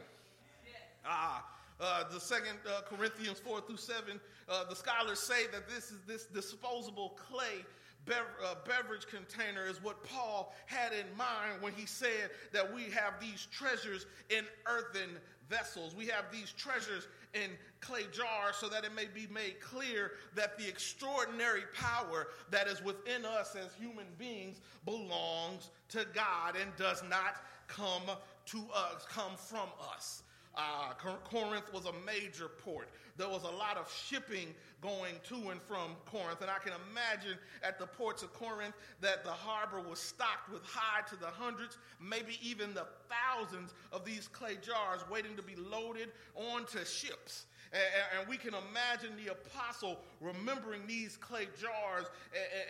Ah, 1.05 1.45
uh, 1.79 2.03
the 2.11 2.19
second 2.19 2.57
uh, 2.67 2.81
Corinthians 2.89 3.39
4 3.39 3.61
through 3.61 3.77
7, 3.77 4.19
uh, 4.49 4.63
the 4.69 4.75
scholars 4.75 5.19
say 5.19 5.45
that 5.51 5.67
this 5.67 5.91
is 5.91 5.99
this 6.07 6.25
disposable 6.25 7.17
clay 7.29 7.65
uh, 8.07 8.55
beverage 8.67 9.07
container 9.07 9.65
is 9.65 9.83
what 9.83 10.03
Paul 10.03 10.53
had 10.67 10.93
in 10.93 11.05
mind 11.17 11.61
when 11.61 11.73
he 11.73 11.85
said 11.85 12.29
that 12.53 12.71
we 12.71 12.83
have 12.83 13.19
these 13.19 13.47
treasures 13.51 14.05
in 14.29 14.45
earthen 14.67 15.09
vessels. 15.49 15.95
We 15.95 16.07
have 16.07 16.25
these 16.31 16.51
treasures 16.51 17.07
in 17.33 17.51
clay 17.81 18.03
jars 18.11 18.55
so 18.57 18.69
that 18.69 18.83
it 18.83 18.93
may 18.93 19.05
be 19.05 19.27
made 19.33 19.59
clear 19.59 20.13
that 20.35 20.57
the 20.57 20.67
extraordinary 20.67 21.63
power 21.73 22.27
that 22.51 22.67
is 22.67 22.83
within 22.83 23.25
us 23.25 23.55
as 23.55 23.73
human 23.79 24.07
beings 24.17 24.61
belongs 24.85 25.69
to 25.89 26.05
God 26.13 26.55
and 26.61 26.75
does 26.77 27.03
not 27.09 27.37
come 27.67 28.03
to 28.47 28.57
us, 28.73 29.05
come 29.09 29.35
from 29.37 29.67
us. 29.93 30.23
Uh, 30.57 30.93
Corinth 31.25 31.71
was 31.73 31.85
a 31.85 31.91
major 32.05 32.47
port. 32.47 32.87
There 33.17 33.27
was 33.27 33.43
a 33.43 33.49
lot 33.49 33.77
of 33.77 33.91
shipping 33.91 34.53
going 34.81 35.15
to 35.27 35.49
and 35.49 35.61
from 35.61 35.95
Corinth. 36.05 36.41
And 36.41 36.49
I 36.49 36.59
can 36.59 36.73
imagine 36.89 37.37
at 37.61 37.77
the 37.77 37.85
ports 37.85 38.23
of 38.23 38.31
Corinth 38.33 38.73
that 39.01 39.23
the 39.23 39.31
harbor 39.31 39.81
was 39.81 39.99
stocked 39.99 40.51
with 40.51 40.63
high 40.63 41.01
to 41.09 41.17
the 41.17 41.27
hundreds, 41.27 41.77
maybe 42.01 42.39
even 42.41 42.73
the 42.73 42.87
thousands 43.09 43.73
of 43.91 44.05
these 44.05 44.27
clay 44.29 44.57
jars 44.61 45.01
waiting 45.11 45.35
to 45.35 45.43
be 45.43 45.55
loaded 45.55 46.09
onto 46.35 46.85
ships. 46.85 47.45
And, 47.73 48.29
we 48.29 48.37
can 48.37 48.53
imagine 48.53 49.11
the 49.23 49.33
apostle 49.33 49.99
remembering 50.21 50.87
these 50.87 51.17
clay 51.17 51.47
jars 51.59 52.05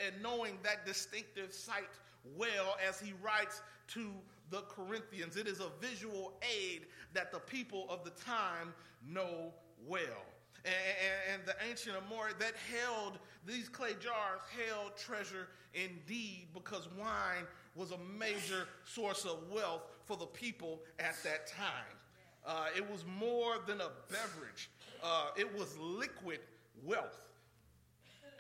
and 0.05 0.24
knowing 0.24 0.58
that 0.63 0.86
distinctive 0.86 1.53
sight 1.53 1.89
well 2.36 2.75
as 2.88 3.00
he 3.00 3.13
writes 3.22 3.62
to 3.89 4.10
the 4.50 4.62
Corinthians. 4.70 5.38
It 5.38 5.48
is 5.48 5.60
a 5.60 5.70
visual 5.80 6.34
aid 6.42 6.86
that 7.14 7.32
the 7.32 7.40
people 7.40 7.88
of 7.90 8.04
the 8.04 8.12
time 8.12 8.74
know 9.08 9.54
well. 9.88 10.25
And, 10.66 11.44
the 11.46 11.56
ancient 11.70 11.96
amphorae 11.96 12.34
that 12.40 12.54
held 12.72 13.20
these 13.46 13.70
clay 13.70 13.92
jars 14.00 14.42
held 14.68 14.98
treasure 14.98 15.50
indeed 15.75 16.48
because 16.56 16.88
wine 16.98 17.46
was 17.75 17.92
a 17.92 18.00
major 18.18 18.68
source 18.84 19.25
of 19.25 19.38
wealth 19.52 19.84
for 20.06 20.18
the 20.18 20.25
people 20.25 20.82
at 20.98 21.16
that 21.24 21.46
time. 21.46 21.96
Uh, 22.48 22.68
it 22.75 22.90
was 22.90 23.06
more 23.20 23.58
than 23.68 23.80
a 23.82 23.90
beverage, 24.10 24.72
uh, 25.04 25.28
it 25.38 25.56
was 25.56 25.78
liquid 25.78 26.40
wealth 26.84 27.25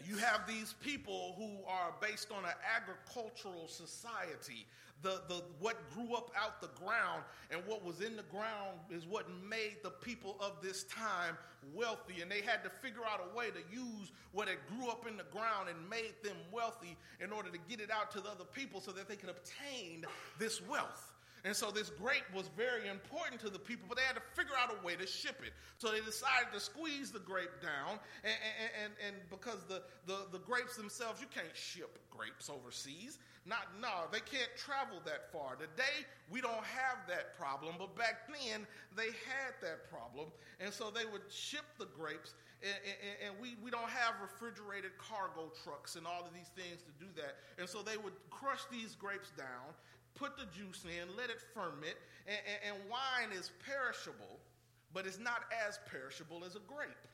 you 0.07 0.17
have 0.17 0.47
these 0.47 0.73
people 0.83 1.35
who 1.37 1.67
are 1.67 1.93
based 2.01 2.31
on 2.31 2.43
an 2.43 2.55
agricultural 2.75 3.67
society. 3.67 4.65
The, 5.01 5.21
the, 5.27 5.43
what 5.59 5.77
grew 5.93 6.15
up 6.15 6.31
out 6.35 6.61
the 6.61 6.69
ground 6.83 7.23
and 7.51 7.61
what 7.67 7.83
was 7.83 8.01
in 8.01 8.15
the 8.15 8.23
ground 8.23 8.79
is 8.89 9.05
what 9.05 9.25
made 9.47 9.77
the 9.83 9.91
people 9.91 10.35
of 10.39 10.53
this 10.63 10.83
time 10.83 11.37
wealthy. 11.73 12.21
And 12.21 12.31
they 12.31 12.41
had 12.41 12.63
to 12.63 12.69
figure 12.69 13.01
out 13.07 13.21
a 13.31 13.37
way 13.37 13.47
to 13.49 13.59
use 13.71 14.11
what 14.31 14.47
had 14.47 14.57
grew 14.75 14.89
up 14.89 15.05
in 15.07 15.17
the 15.17 15.25
ground 15.25 15.69
and 15.69 15.89
made 15.89 16.13
them 16.23 16.37
wealthy 16.51 16.97
in 17.19 17.31
order 17.31 17.49
to 17.49 17.57
get 17.69 17.79
it 17.79 17.91
out 17.91 18.09
to 18.11 18.21
the 18.21 18.29
other 18.29 18.45
people 18.45 18.81
so 18.81 18.91
that 18.91 19.07
they 19.07 19.15
could 19.15 19.29
obtain 19.29 20.05
this 20.39 20.61
wealth. 20.67 21.14
And 21.45 21.55
so 21.55 21.69
this 21.69 21.91
grape 21.91 22.25
was 22.33 22.49
very 22.57 22.89
important 22.89 23.39
to 23.41 23.51
the 23.51 23.59
people, 23.59 23.85
but 23.87 23.97
they 23.97 24.03
had 24.03 24.15
to 24.15 24.25
figure 24.33 24.55
out 24.59 24.73
a 24.73 24.83
way 24.83 24.95
to 24.95 25.05
ship 25.05 25.41
it. 25.45 25.53
So 25.77 25.91
they 25.91 26.01
decided 26.01 26.49
to 26.53 26.59
squeeze 26.59 27.11
the 27.11 27.19
grape 27.19 27.61
down. 27.61 27.99
And, 28.23 28.33
and, 28.83 28.93
and, 29.05 29.15
because 29.29 29.63
the, 29.69 29.83
the, 30.07 30.25
the 30.31 30.39
grapes 30.39 30.75
themselves, 30.75 31.21
you 31.21 31.27
can't 31.29 31.53
ship 31.53 31.99
grapes 32.09 32.49
overseas. 32.49 33.19
Not, 33.45 33.69
no, 33.79 34.09
they 34.11 34.25
can't 34.25 34.49
travel 34.57 34.97
that 35.05 35.31
far. 35.31 35.53
Today, 35.53 36.01
we 36.31 36.41
don't 36.41 36.65
have 36.65 37.05
that 37.07 37.37
problem, 37.37 37.75
but 37.77 37.95
back 37.95 38.25
then, 38.25 38.65
they 38.97 39.13
had 39.29 39.53
that 39.61 39.85
problem. 39.87 40.33
And 40.59 40.73
so 40.73 40.89
they 40.89 41.05
would 41.05 41.21
ship 41.29 41.65
the 41.77 41.85
grapes, 41.85 42.33
and, 42.65 42.73
and, 42.73 43.15
and 43.21 43.31
we, 43.37 43.53
we 43.61 43.69
don't 43.69 43.89
have 43.93 44.17
refrigerated 44.17 44.97
cargo 44.97 45.53
trucks 45.61 45.93
and 45.95 46.07
all 46.07 46.25
of 46.25 46.33
these 46.33 46.49
things 46.57 46.81
to 46.89 46.93
do 46.97 47.05
that. 47.21 47.37
And 47.61 47.69
so 47.69 47.85
they 47.85 48.01
would 48.01 48.17
crush 48.31 48.65
these 48.71 48.95
grapes 48.97 49.29
down, 49.37 49.77
put 50.15 50.37
the 50.37 50.45
juice 50.45 50.83
in, 50.85 51.15
let 51.15 51.29
it 51.29 51.39
ferment, 51.53 51.95
and, 52.27 52.39
and, 52.47 52.73
and 52.73 52.89
wine 52.89 53.37
is 53.37 53.51
perishable, 53.65 54.39
but 54.93 55.05
it's 55.05 55.19
not 55.19 55.43
as 55.67 55.79
perishable 55.85 56.43
as 56.45 56.55
a 56.55 56.63
grape. 56.67 57.07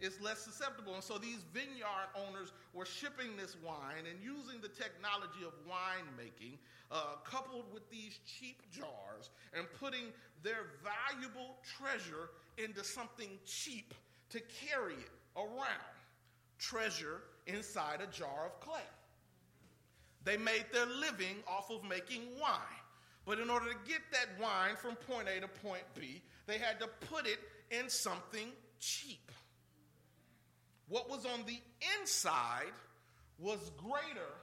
It's 0.00 0.20
less 0.20 0.38
susceptible. 0.38 0.94
And 0.94 1.02
so 1.02 1.18
these 1.18 1.42
vineyard 1.52 2.10
owners 2.14 2.52
were 2.72 2.86
shipping 2.86 3.36
this 3.36 3.56
wine 3.64 4.06
and 4.08 4.18
using 4.22 4.60
the 4.60 4.68
technology 4.68 5.42
of 5.44 5.52
winemaking, 5.66 6.58
uh, 6.90 7.16
coupled 7.24 7.64
with 7.74 7.88
these 7.90 8.18
cheap 8.24 8.62
jars, 8.70 9.30
and 9.52 9.66
putting 9.80 10.12
their 10.42 10.66
valuable 10.82 11.56
treasure 11.76 12.30
into 12.58 12.84
something 12.84 13.28
cheap 13.44 13.92
to 14.30 14.40
carry 14.40 14.94
it 14.94 15.10
around. 15.36 15.96
Treasure 16.58 17.22
inside 17.46 18.00
a 18.00 18.06
jar 18.06 18.46
of 18.46 18.60
clay. 18.60 18.80
They 20.28 20.36
made 20.36 20.66
their 20.74 20.84
living 20.84 21.36
off 21.46 21.70
of 21.70 21.82
making 21.88 22.20
wine. 22.38 22.82
But 23.24 23.38
in 23.38 23.48
order 23.48 23.64
to 23.70 23.76
get 23.88 24.02
that 24.12 24.28
wine 24.38 24.76
from 24.76 24.94
point 24.94 25.26
A 25.26 25.40
to 25.40 25.48
point 25.48 25.84
B, 25.98 26.20
they 26.46 26.58
had 26.58 26.78
to 26.80 26.86
put 27.08 27.26
it 27.26 27.38
in 27.70 27.88
something 27.88 28.48
cheap. 28.78 29.32
What 30.90 31.08
was 31.08 31.24
on 31.24 31.46
the 31.46 31.58
inside 31.98 32.74
was 33.38 33.70
greater 33.78 34.34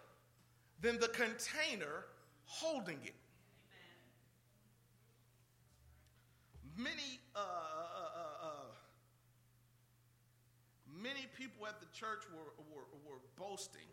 than 0.81 0.99
the 0.99 1.09
container 1.09 2.05
holding 2.45 2.97
it. 3.03 3.13
Many, 6.75 7.19
uh, 7.35 7.39
uh, 7.39 7.43
uh, 7.43 8.47
uh, 8.47 8.49
many 10.99 11.27
people 11.37 11.67
at 11.67 11.79
the 11.79 11.85
church 11.93 12.23
were, 12.33 12.63
were, 12.73 12.87
were 13.07 13.19
boasting. 13.37 13.85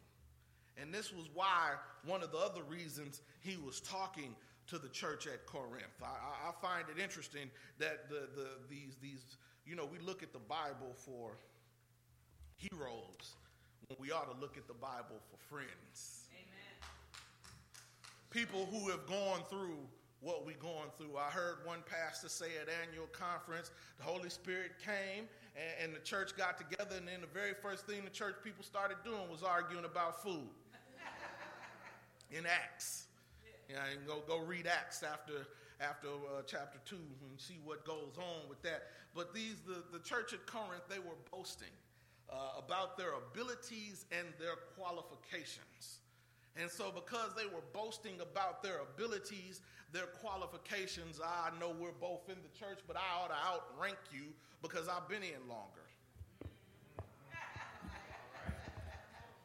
And 0.80 0.92
this 0.92 1.12
was 1.12 1.28
why 1.34 1.72
one 2.04 2.22
of 2.22 2.32
the 2.32 2.38
other 2.38 2.62
reasons 2.62 3.22
he 3.40 3.56
was 3.56 3.80
talking 3.80 4.34
to 4.68 4.78
the 4.78 4.88
church 4.88 5.26
at 5.26 5.46
Corinth. 5.46 6.00
I, 6.02 6.48
I 6.48 6.52
find 6.60 6.84
it 6.94 7.00
interesting 7.00 7.50
that 7.78 8.08
the, 8.08 8.28
the, 8.34 8.48
these, 8.70 8.96
these, 9.02 9.24
you 9.66 9.76
know, 9.76 9.84
we 9.84 9.98
look 9.98 10.22
at 10.22 10.32
the 10.32 10.38
Bible 10.38 10.94
for 10.94 11.36
heroes 12.56 13.34
when 13.88 13.96
we 13.98 14.12
ought 14.12 14.32
to 14.32 14.40
look 14.40 14.56
at 14.56 14.66
the 14.66 14.74
Bible 14.74 15.20
for 15.30 15.36
friends. 15.54 16.26
Amen. 16.32 16.90
People 18.30 18.68
who 18.70 18.88
have 18.88 19.06
gone 19.06 19.42
through 19.50 19.78
what 20.20 20.46
we're 20.46 20.56
going 20.56 20.88
through. 20.96 21.16
I 21.18 21.30
heard 21.30 21.56
one 21.64 21.80
pastor 21.84 22.28
say 22.28 22.46
at 22.60 22.68
annual 22.86 23.08
conference, 23.08 23.72
the 23.98 24.04
Holy 24.04 24.30
Spirit 24.30 24.72
came 24.78 25.24
and, 25.56 25.74
and, 25.82 25.94
the 25.94 25.98
church 25.98 26.36
got 26.36 26.56
together, 26.56 26.94
and 26.96 27.08
then 27.08 27.20
the 27.20 27.26
very 27.26 27.54
first 27.60 27.86
thing 27.86 28.04
the 28.04 28.10
church 28.10 28.36
people 28.44 28.62
started 28.62 28.98
doing 29.04 29.28
was 29.28 29.42
arguing 29.42 29.84
about 29.84 30.22
food 30.22 30.48
in 32.36 32.46
Acts. 32.46 33.06
Yeah, 33.68 33.78
and 33.92 34.06
go 34.06 34.22
go 34.26 34.38
read 34.38 34.66
Acts 34.66 35.02
after 35.02 35.46
after 35.80 36.08
uh, 36.08 36.42
chapter 36.46 36.78
two 36.84 36.96
and 37.28 37.40
see 37.40 37.58
what 37.64 37.84
goes 37.84 38.16
on 38.18 38.48
with 38.48 38.62
that. 38.62 38.88
But 39.14 39.34
these 39.34 39.56
the 39.66 39.82
the 39.96 40.02
church 40.04 40.32
at 40.32 40.46
Corinth 40.46 40.84
they 40.88 40.98
were 40.98 41.18
boasting 41.30 41.72
uh, 42.30 42.58
about 42.58 42.96
their 42.96 43.12
abilities 43.14 44.06
and 44.10 44.26
their 44.38 44.56
qualifications. 44.76 46.00
And 46.56 46.70
so, 46.70 46.92
because 46.92 47.30
they 47.34 47.46
were 47.46 47.64
boasting 47.72 48.20
about 48.20 48.62
their 48.62 48.80
abilities, 48.80 49.62
their 49.92 50.06
qualifications, 50.20 51.20
I 51.24 51.48
know 51.58 51.74
we're 51.78 51.96
both 51.98 52.28
in 52.28 52.36
the 52.42 52.58
church, 52.58 52.80
but 52.86 52.96
I 52.96 53.22
ought 53.22 53.28
to 53.28 53.40
outrank 53.40 53.96
you 54.12 54.24
because 54.60 54.86
I've 54.88 55.08
been 55.08 55.22
in 55.22 55.48
longer. 55.48 55.81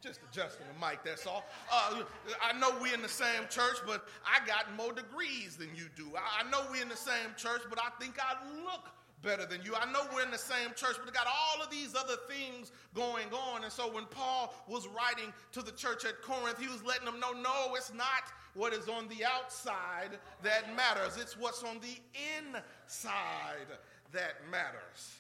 Just 0.01 0.20
adjusting 0.32 0.66
the 0.68 0.86
mic, 0.86 1.00
that's 1.04 1.25
all. 1.25 1.44
Uh, 1.72 2.04
I 2.42 2.58
know 2.58 2.70
we're 2.82 2.94
in 2.94 3.01
the 3.01 3.10
same 3.10 3.44
church, 3.50 3.77
but 3.86 4.06
I 4.25 4.46
got 4.46 4.74
more 4.75 4.94
degrees 4.94 5.58
than 5.58 5.70
you 5.75 5.86
do. 5.96 6.12
I 6.16 6.48
know 6.50 6.62
we're 6.72 6.84
in 6.84 6.89
the 6.89 6.96
same 6.96 7.34
church, 7.36 7.62
but 7.70 7.80
I 7.80 7.89
think 8.00 8.16
I 8.20 8.36
look 8.63 8.89
better 9.24 9.46
than 9.46 9.63
you. 9.63 9.75
I 9.75 9.92
know 9.92 10.01
we're 10.13 10.24
in 10.24 10.32
the 10.32 10.38
same 10.38 10.70
church, 10.75 10.98
but 11.04 11.10
I 11.10 11.12
got 11.12 11.27
all 11.27 11.63
of 11.63 11.72
these 11.72 11.96
other 11.96 12.16
things 12.30 12.72
going 12.94 13.27
on. 13.34 13.63
And 13.63 13.72
so 13.72 13.92
when 13.92 14.06
Paul 14.06 14.54
was 14.68 14.88
writing 14.88 15.34
to 15.54 15.62
the 15.62 15.72
church 15.72 16.06
at 16.06 16.22
Corinth, 16.22 16.60
he 16.60 16.68
was 16.68 16.84
letting 16.84 17.06
them 17.06 17.20
know 17.20 17.32
no, 17.32 17.74
it's 17.75 17.94
not 17.94 18.32
what 18.54 18.74
is 18.74 18.88
on 18.88 19.08
the 19.08 19.25
outside 19.25 20.20
that 20.44 20.75
matters, 20.75 21.18
it's 21.18 21.38
what's 21.38 21.63
on 21.63 21.80
the 21.80 21.98
inside 22.39 23.68
that 24.12 24.36
matters. 24.51 25.18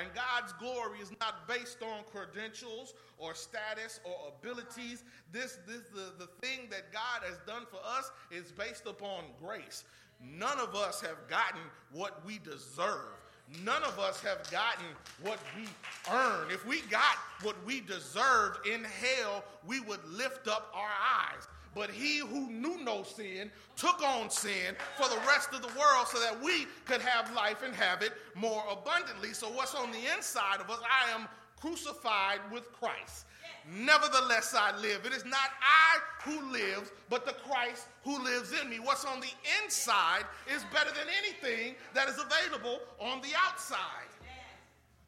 And 0.00 0.08
God's 0.14 0.52
glory 0.54 0.98
is 1.00 1.10
not 1.20 1.48
based 1.48 1.82
on 1.82 2.04
credentials 2.12 2.94
or 3.18 3.34
status 3.34 4.00
or 4.04 4.32
abilities. 4.38 5.04
This, 5.32 5.58
this 5.66 5.82
the, 5.92 6.12
the 6.24 6.30
thing 6.40 6.68
that 6.70 6.92
God 6.92 7.22
has 7.26 7.38
done 7.46 7.64
for 7.70 7.80
us 7.84 8.10
is 8.30 8.52
based 8.52 8.86
upon 8.86 9.24
grace. 9.42 9.84
None 10.22 10.58
of 10.58 10.74
us 10.74 11.00
have 11.00 11.28
gotten 11.28 11.60
what 11.92 12.24
we 12.24 12.38
deserve. 12.38 13.18
None 13.64 13.82
of 13.82 13.98
us 13.98 14.22
have 14.22 14.48
gotten 14.50 14.84
what 15.22 15.38
we 15.56 15.64
earn. 16.12 16.50
If 16.50 16.66
we 16.66 16.82
got 16.82 17.16
what 17.42 17.56
we 17.64 17.80
deserved 17.80 18.66
in 18.66 18.84
hell, 18.84 19.42
we 19.66 19.80
would 19.80 20.04
lift 20.04 20.48
up 20.48 20.70
our 20.74 20.90
eyes. 20.90 21.48
But 21.78 21.90
he 21.92 22.18
who 22.18 22.50
knew 22.50 22.82
no 22.82 23.04
sin 23.04 23.52
took 23.76 24.02
on 24.02 24.30
sin 24.30 24.74
for 24.96 25.08
the 25.08 25.20
rest 25.28 25.54
of 25.54 25.62
the 25.62 25.78
world 25.78 26.08
so 26.08 26.18
that 26.18 26.42
we 26.42 26.66
could 26.84 27.00
have 27.00 27.32
life 27.34 27.62
and 27.64 27.72
have 27.72 28.02
it 28.02 28.14
more 28.34 28.64
abundantly. 28.68 29.32
So, 29.32 29.46
what's 29.46 29.76
on 29.76 29.92
the 29.92 30.00
inside 30.16 30.60
of 30.60 30.68
us? 30.70 30.80
I 30.82 31.12
am 31.12 31.28
crucified 31.56 32.40
with 32.52 32.72
Christ. 32.72 33.26
Nevertheless, 33.70 34.56
I 34.58 34.76
live. 34.80 35.06
It 35.06 35.12
is 35.12 35.24
not 35.24 35.50
I 35.62 35.98
who 36.24 36.50
lives, 36.50 36.90
but 37.08 37.24
the 37.24 37.34
Christ 37.48 37.86
who 38.02 38.22
lives 38.24 38.52
in 38.60 38.68
me. 38.68 38.80
What's 38.80 39.04
on 39.04 39.20
the 39.20 39.30
inside 39.62 40.24
is 40.52 40.64
better 40.72 40.90
than 40.90 41.06
anything 41.22 41.76
that 41.94 42.08
is 42.08 42.18
available 42.18 42.80
on 43.00 43.20
the 43.20 43.30
outside. 43.46 43.78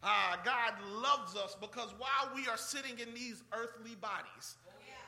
Ah, 0.02 0.38
God 0.44 0.74
loves 1.02 1.36
us 1.36 1.56
because 1.60 1.92
while 1.98 2.34
we 2.34 2.46
are 2.46 2.56
sitting 2.56 2.98
in 2.98 3.12
these 3.12 3.42
earthly 3.52 3.96
bodies, 3.96 4.56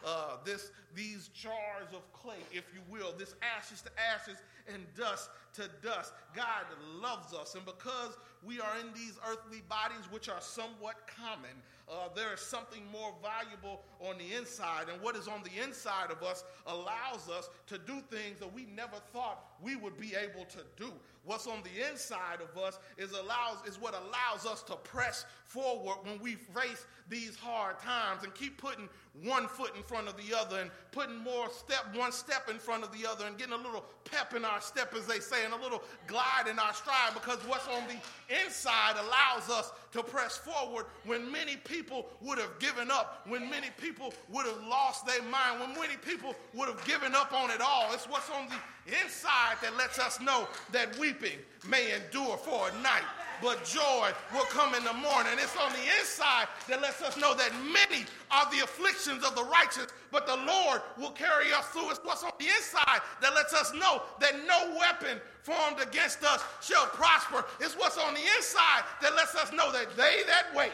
uh, 0.05 0.37
this, 0.45 0.71
these 0.95 1.29
jars 1.29 1.88
of 1.93 2.12
clay, 2.12 2.43
if 2.53 2.65
you 2.75 2.81
will, 2.91 3.12
this 3.19 3.35
ashes 3.57 3.83
to 3.83 3.91
ashes 3.99 4.37
and 4.73 4.85
dust 4.97 5.31
to 5.55 5.69
dust. 5.83 6.12
God 6.35 6.65
loves 7.01 7.35
us. 7.35 7.55
And 7.55 7.65
because 7.65 8.17
we 8.43 8.61
are 8.61 8.79
in 8.81 8.93
these 8.95 9.19
earthly 9.29 9.62
bodies, 9.69 10.11
which 10.11 10.29
are 10.29 10.41
somewhat 10.41 10.97
common, 11.07 11.51
uh, 11.90 12.09
there 12.14 12.33
is 12.33 12.40
something 12.40 12.83
more 12.90 13.12
valuable 13.23 13.83
on 14.01 14.16
the 14.18 14.37
inside. 14.37 14.87
And 14.92 15.01
what 15.03 15.16
is 15.16 15.29
on 15.29 15.42
the 15.42 15.62
inside 15.62 16.11
of 16.11 16.23
us 16.23 16.45
allows 16.66 17.29
us 17.31 17.51
to 17.66 17.79
do 17.79 18.01
things 18.11 18.38
that 18.40 18.53
we 18.53 18.66
never 18.75 18.97
thought 19.12 19.45
we 19.62 19.77
would 19.77 19.99
be 19.99 20.14
able 20.14 20.45
to 20.47 20.59
do. 20.77 20.92
What's 21.25 21.47
on 21.47 21.62
the 21.62 21.90
inside 21.90 22.38
of 22.40 22.61
us 22.61 22.79
is 22.99 23.12
allows 23.12 23.59
is 23.66 23.81
what 23.81 23.95
allows 23.95 24.45
us 24.47 24.62
to 24.64 24.75
press 24.77 25.25
forward 25.45 25.99
when 26.03 26.21
we 26.21 26.35
face 26.35 26.87
these 27.09 27.37
hard 27.37 27.79
times 27.79 28.25
and 28.25 28.35
keep 28.35 28.61
putting 28.61 28.88
one 29.23 29.47
foot 29.47 29.77
in 29.77 29.83
front 29.83 30.09
of 30.09 30.16
the 30.16 30.37
other 30.37 30.59
and 30.61 30.71
putting 30.92 31.16
more 31.16 31.48
step 31.50 31.87
one 31.96 32.12
step 32.12 32.48
in 32.50 32.59
front 32.59 32.85
of 32.85 32.92
the 32.92 33.09
other 33.09 33.24
and 33.26 33.37
getting 33.38 33.55
a 33.55 33.57
little 33.57 33.85
pep 34.05 34.35
in 34.35 34.44
our 34.44 34.61
step 34.61 34.94
as 34.94 35.07
they 35.07 35.18
say 35.18 35.44
and 35.44 35.55
a 35.55 35.57
little 35.57 35.83
glide 36.07 36.46
in 36.48 36.59
our 36.59 36.74
stride 36.74 37.14
because 37.14 37.38
what's 37.46 37.66
on 37.66 37.83
the 37.88 37.96
inside 38.44 38.94
allows 38.96 39.50
us 39.50 39.72
to 39.92 40.02
press 40.02 40.37
forward 40.37 40.87
when 41.05 41.31
many 41.33 41.57
people 41.57 42.07
would 42.20 42.38
have 42.38 42.59
given 42.59 42.90
up, 42.90 43.26
when 43.26 43.48
many 43.48 43.68
people 43.81 44.12
would 44.31 44.46
have 44.46 44.62
lost 44.66 45.07
their 45.07 45.22
mind, 45.22 45.61
when 45.61 45.74
many 45.74 45.96
people 45.96 46.35
would 46.55 46.68
have 46.68 46.85
given 46.85 47.14
up 47.14 47.33
on 47.33 47.50
it 47.50 47.61
all. 47.61 47.92
It's 47.92 48.09
what's 48.09 48.31
on 48.31 48.48
the 48.48 48.94
inside 49.02 49.57
that 49.62 49.76
lets 49.76 49.98
us 49.98 50.20
know 50.20 50.46
that 50.72 50.98
weeping 50.98 51.38
may 51.68 51.94
endure 51.94 52.37
for 52.37 52.68
a 52.68 52.83
night, 52.83 53.05
but 53.42 53.64
joy 53.64 54.11
will 54.33 54.44
come 54.44 54.74
in 54.74 54.85
the 54.85 54.92
morning. 54.92 55.33
It's 55.35 55.57
on 55.57 55.72
the 55.72 55.85
inside 55.98 56.46
that 56.68 56.81
lets 56.81 57.02
us 57.02 57.16
know 57.16 57.35
that 57.35 57.50
many 57.66 58.07
are 58.31 58.46
the 58.55 58.62
afflictions 58.62 59.24
of 59.24 59.35
the 59.35 59.44
righteous, 59.44 59.88
but 60.12 60.26
the 60.26 60.37
Lord 60.37 60.81
will 60.96 61.11
carry 61.11 61.52
us 61.52 61.66
through. 61.66 61.90
It's 61.90 62.00
what's 62.05 62.22
on 62.22 62.31
the 62.38 62.46
inside 62.46 63.00
that 63.20 63.35
lets 63.35 63.52
us 63.52 63.74
know 63.74 64.02
that 64.20 64.46
no 64.46 64.78
weapon 64.78 65.20
formed 65.42 65.81
against 65.83 66.22
us 66.22 66.42
shall 66.62 66.87
prosper. 66.87 67.44
It's 67.59 67.76
what's 67.76 67.98
on 67.98 68.14
the 68.14 68.24
inside 68.37 68.85
that 69.02 69.16
lets 69.16 69.35
us 69.35 69.52
know 69.52 69.72
that 69.72 69.96
they 69.96 70.22
that 70.28 70.55
wait 70.55 70.72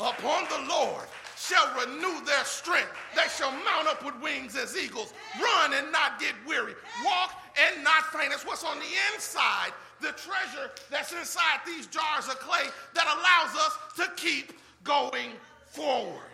upon 0.00 0.44
the 0.50 0.68
Lord 0.68 1.06
shall 1.40 1.72
renew 1.74 2.24
their 2.24 2.44
strength. 2.44 2.90
They 3.14 3.28
shall 3.28 3.52
mount 3.52 3.88
up 3.88 4.04
with 4.04 4.20
wings 4.20 4.56
as 4.56 4.76
eagles, 4.76 5.14
run 5.40 5.72
and 5.74 5.90
not 5.92 6.20
get 6.20 6.34
weary, 6.46 6.74
walk 7.04 7.32
and 7.56 7.82
not 7.82 8.12
faint. 8.12 8.32
It's 8.32 8.44
what's 8.44 8.64
on 8.64 8.78
the 8.78 8.92
inside, 9.14 9.72
the 10.00 10.12
treasure 10.12 10.70
that's 10.90 11.12
inside 11.12 11.60
these 11.66 11.86
jars 11.86 12.28
of 12.28 12.38
clay 12.40 12.66
that 12.94 13.06
allows 13.06 13.66
us 13.66 13.78
to 13.96 14.10
keep 14.16 14.52
going 14.84 15.32
forward. 15.66 16.29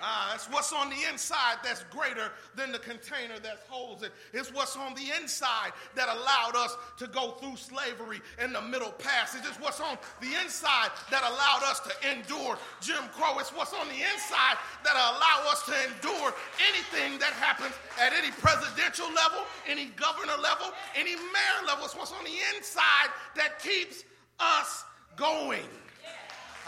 Ah, 0.00 0.34
it's 0.34 0.46
what's 0.46 0.72
on 0.72 0.90
the 0.90 0.96
inside 1.10 1.56
that's 1.64 1.82
greater 1.90 2.30
than 2.54 2.70
the 2.70 2.78
container 2.78 3.38
that 3.42 3.66
holds 3.68 4.02
it. 4.02 4.12
It's 4.32 4.52
what's 4.52 4.76
on 4.76 4.94
the 4.94 5.10
inside 5.20 5.72
that 5.96 6.08
allowed 6.08 6.54
us 6.54 6.76
to 6.98 7.08
go 7.08 7.32
through 7.32 7.56
slavery 7.56 8.20
in 8.42 8.52
the 8.52 8.62
Middle 8.62 8.92
Passage. 8.92 9.42
It's 9.44 9.58
what's 9.58 9.80
on 9.80 9.98
the 10.20 10.30
inside 10.42 10.90
that 11.10 11.22
allowed 11.22 11.62
us 11.68 11.80
to 11.80 11.92
endure 12.10 12.58
Jim 12.80 13.02
Crow. 13.12 13.38
It's 13.38 13.50
what's 13.50 13.74
on 13.74 13.88
the 13.88 14.00
inside 14.14 14.56
that 14.84 14.94
allow 14.94 15.50
us 15.50 15.64
to 15.66 15.74
endure 15.90 16.32
anything 16.70 17.18
that 17.18 17.32
happens 17.34 17.74
at 18.00 18.12
any 18.12 18.30
presidential 18.30 19.06
level, 19.06 19.42
any 19.66 19.86
governor 19.96 20.38
level, 20.40 20.72
any 20.94 21.16
mayor 21.16 21.60
level. 21.66 21.84
It's 21.84 21.96
what's 21.96 22.12
on 22.12 22.24
the 22.24 22.38
inside 22.54 23.10
that 23.34 23.58
keeps 23.58 24.04
us 24.38 24.84
going. 25.16 25.66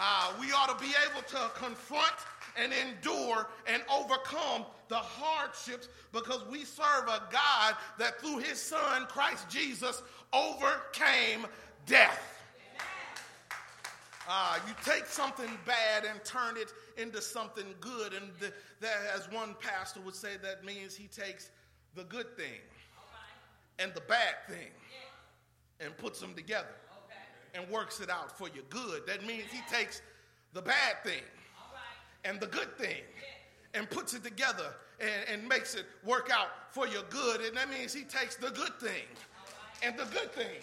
Uh, 0.03 0.33
we 0.41 0.51
ought 0.51 0.77
to 0.77 0.83
be 0.83 0.93
able 1.07 1.23
to 1.29 1.51
confront 1.55 2.15
and 2.57 2.73
endure 2.73 3.49
and 3.67 3.83
overcome 3.93 4.65
the 4.89 4.97
hardships 4.97 5.89
because 6.13 6.45
we 6.51 6.65
serve 6.65 7.07
a 7.09 7.23
God 7.31 7.77
that 7.99 8.21
through 8.21 8.39
his 8.39 8.61
son, 8.61 9.07
Christ 9.09 9.49
Jesus, 9.49 10.03
overcame 10.33 11.47
death. 11.87 12.39
Uh, 14.29 14.59
you 14.67 14.75
take 14.85 15.07
something 15.07 15.51
bad 15.67 16.05
and 16.05 16.23
turn 16.25 16.57
it 16.57 16.73
into 16.97 17.21
something 17.21 17.65
good. 17.81 18.13
And 18.13 18.31
that, 18.81 18.93
as 19.15 19.31
one 19.33 19.57
pastor 19.61 20.01
would 20.01 20.15
say, 20.15 20.37
that 20.43 20.65
means 20.65 20.95
he 20.95 21.09
takes 21.09 21.51
the 21.95 22.05
good 22.05 22.37
thing 22.37 22.61
and 23.79 23.93
the 23.95 24.03
bad 24.03 24.35
thing 24.49 24.69
and 25.81 25.97
puts 25.97 26.21
them 26.21 26.35
together 26.35 26.69
and 27.55 27.69
works 27.71 28.01
it 28.01 28.11
out 28.11 28.37
for 28.37 28.49
your 28.49 28.65
good. 28.69 29.07
That 29.07 29.27
means 29.27 29.45
he 29.51 29.61
takes 29.75 30.03
the 30.53 30.63
bad 30.63 31.03
thing 31.03 31.23
and 32.25 32.41
the 32.41 32.47
good 32.47 32.77
thing 32.77 33.03
and 33.75 33.89
puts 33.89 34.15
it 34.15 34.25
together 34.25 34.75
and, 35.01 35.41
and 35.41 35.49
makes 35.49 35.75
it 35.75 35.87
work 36.05 36.31
out 36.33 36.49
for 36.71 36.87
your 36.87 37.03
good. 37.11 37.41
And 37.41 37.57
that 37.57 37.71
means 37.71 37.93
he 37.93 38.03
takes 38.03 38.37
the 38.37 38.51
good 38.51 38.79
thing 38.81 39.07
and 39.83 39.97
the 39.97 40.05
good 40.07 40.33
thing 40.33 40.61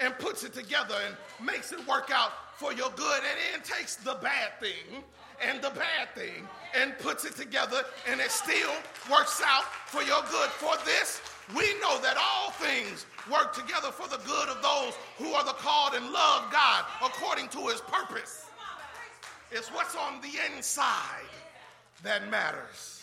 and 0.00 0.16
puts 0.18 0.44
it 0.44 0.52
together 0.52 0.94
and 1.06 1.46
makes 1.46 1.72
it 1.72 1.86
work 1.86 2.10
out 2.12 2.32
for 2.56 2.72
your 2.72 2.90
good. 2.96 3.18
And 3.18 3.38
then 3.52 3.62
takes 3.62 3.96
the 3.96 4.14
bad 4.22 4.58
thing 4.60 5.02
and 5.42 5.62
the 5.62 5.70
bad 5.70 6.14
thing 6.14 6.48
and 6.74 6.98
puts 6.98 7.24
it 7.24 7.36
together 7.36 7.82
and 8.10 8.20
it 8.20 8.30
still 8.30 8.72
works 9.10 9.42
out 9.44 9.64
for 9.86 10.02
your 10.02 10.22
good. 10.30 10.48
For 10.50 10.74
this, 10.84 11.20
we 11.54 11.78
know 11.80 12.00
that 12.00 12.16
all 12.16 12.50
things 12.52 13.06
work 13.30 13.54
together 13.54 13.90
for 13.92 14.08
the 14.08 14.18
good 14.24 14.48
of 14.48 14.62
those 14.62 14.94
who 15.18 15.32
are 15.34 15.44
the 15.44 15.52
called 15.52 15.94
and 15.94 16.10
love 16.10 16.50
God 16.50 16.84
according 17.04 17.48
to 17.48 17.66
his 17.68 17.80
purpose. 17.82 18.45
It's 19.50 19.68
what's 19.68 19.94
on 19.94 20.20
the 20.20 20.54
inside 20.54 21.30
that 22.02 22.28
matters. 22.30 23.02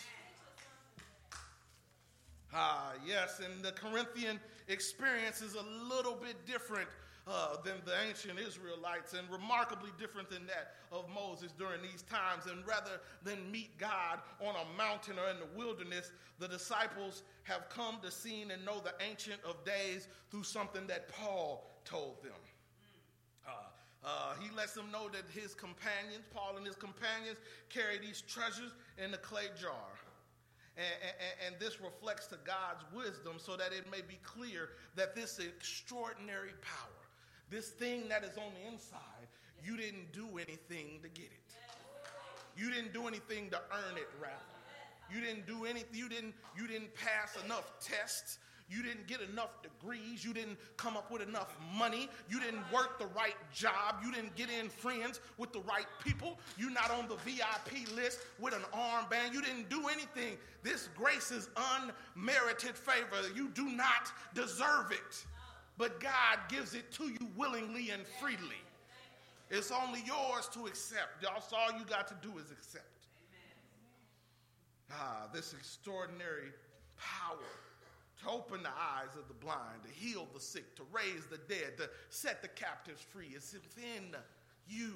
Ah, 2.53 2.93
yes, 3.05 3.41
and 3.43 3.63
the 3.63 3.71
Corinthian 3.71 4.39
experience 4.67 5.41
is 5.41 5.55
a 5.55 5.63
little 5.89 6.13
bit 6.13 6.45
different 6.45 6.87
uh, 7.25 7.55
than 7.63 7.75
the 7.85 7.93
ancient 8.07 8.37
Israelites 8.39 9.13
and 9.13 9.29
remarkably 9.31 9.89
different 9.97 10.29
than 10.29 10.45
that 10.45 10.75
of 10.91 11.05
Moses 11.09 11.51
during 11.57 11.81
these 11.81 12.03
times. 12.03 12.45
And 12.51 12.67
rather 12.67 12.99
than 13.23 13.51
meet 13.51 13.77
God 13.77 14.19
on 14.41 14.55
a 14.55 14.77
mountain 14.77 15.15
or 15.17 15.29
in 15.29 15.37
the 15.39 15.57
wilderness, 15.57 16.11
the 16.39 16.47
disciples 16.47 17.23
have 17.43 17.69
come 17.69 17.97
to 18.03 18.11
see 18.11 18.41
and 18.41 18.65
know 18.65 18.81
the 18.83 18.93
Ancient 19.03 19.39
of 19.47 19.63
Days 19.63 20.07
through 20.29 20.43
something 20.43 20.85
that 20.87 21.09
Paul 21.09 21.65
told 21.85 22.21
them. 22.21 22.33
Uh, 23.47 23.51
uh, 24.05 24.33
he 24.41 24.53
lets 24.55 24.73
them 24.73 24.91
know 24.91 25.07
that 25.09 25.23
his 25.33 25.53
companions, 25.53 26.25
Paul 26.33 26.57
and 26.57 26.65
his 26.65 26.75
companions, 26.75 27.37
carry 27.69 27.99
these 27.99 28.21
treasures 28.21 28.71
in 29.03 29.11
the 29.11 29.17
clay 29.17 29.47
jar. 29.59 29.91
And, 30.75 30.85
and, 31.05 31.53
and, 31.53 31.61
this 31.61 31.79
reflects 31.79 32.25
to 32.27 32.37
God's 32.43 32.83
wisdom 32.95 33.35
so 33.37 33.55
that 33.55 33.73
it 33.73 33.85
may 33.91 34.01
be 34.01 34.17
clear 34.23 34.69
that 34.95 35.13
this 35.13 35.37
extraordinary 35.37 36.53
power, 36.61 37.05
this 37.51 37.69
thing 37.69 38.09
that 38.09 38.23
is 38.23 38.35
on 38.37 38.51
the 38.55 38.71
inside, 38.71 39.29
you 39.63 39.77
didn't 39.77 40.11
do 40.11 40.25
anything 40.39 40.99
to 41.03 41.09
get 41.09 41.25
it. 41.25 41.53
You 42.57 42.71
didn't 42.71 42.91
do 42.91 43.07
anything 43.07 43.51
to 43.51 43.57
earn 43.71 43.97
it, 43.97 44.09
rather. 44.19 44.33
You 45.13 45.21
didn't 45.21 45.45
do 45.45 45.65
anything, 45.65 45.93
you 45.93 46.09
didn't, 46.09 46.33
you 46.57 46.67
didn't 46.67 46.93
pass 46.95 47.37
enough 47.45 47.71
tests. 47.79 48.39
You 48.69 48.81
didn't 48.81 49.07
get 49.07 49.21
enough 49.21 49.61
degrees. 49.61 50.23
You 50.23 50.33
didn't 50.33 50.57
come 50.77 50.97
up 50.97 51.11
with 51.11 51.21
enough 51.21 51.55
money. 51.77 52.09
You 52.29 52.39
didn't 52.39 52.63
work 52.71 52.97
the 52.97 53.07
right 53.07 53.35
job. 53.53 53.97
You 54.03 54.11
didn't 54.11 54.35
get 54.35 54.49
in 54.49 54.69
friends 54.69 55.19
with 55.37 55.51
the 55.53 55.59
right 55.61 55.85
people. 56.03 56.39
You're 56.57 56.71
not 56.71 56.89
on 56.91 57.07
the 57.07 57.15
VIP 57.17 57.93
list 57.95 58.19
with 58.39 58.53
an 58.53 58.63
armband. 58.73 59.33
You 59.33 59.41
didn't 59.41 59.69
do 59.69 59.87
anything. 59.87 60.37
This 60.63 60.89
grace 60.95 61.31
is 61.31 61.49
unmerited 62.15 62.75
favor. 62.75 63.27
You 63.35 63.49
do 63.49 63.69
not 63.69 64.11
deserve 64.33 64.91
it. 64.91 65.25
But 65.77 65.99
God 65.99 66.39
gives 66.49 66.73
it 66.73 66.91
to 66.93 67.05
you 67.05 67.27
willingly 67.35 67.89
and 67.89 68.03
freely. 68.19 68.61
It's 69.49 69.71
only 69.71 70.01
yours 70.05 70.49
to 70.53 70.65
accept. 70.65 71.21
That's 71.21 71.51
all 71.51 71.77
you 71.77 71.85
got 71.85 72.07
to 72.07 72.15
do 72.21 72.37
is 72.37 72.49
accept. 72.51 72.85
Ah, 74.91 75.27
this 75.33 75.53
extraordinary 75.53 76.51
power 76.97 77.37
to 78.23 78.29
open 78.29 78.63
the 78.63 78.69
eyes 78.69 79.15
of 79.17 79.27
the 79.27 79.33
blind, 79.33 79.83
to 79.83 79.89
heal 79.89 80.27
the 80.33 80.39
sick, 80.39 80.75
to 80.75 80.83
raise 80.91 81.25
the 81.29 81.37
dead, 81.49 81.77
to 81.77 81.89
set 82.09 82.41
the 82.41 82.47
captives 82.47 83.01
free. 83.01 83.31
It's 83.35 83.53
within 83.53 84.15
you. 84.67 84.93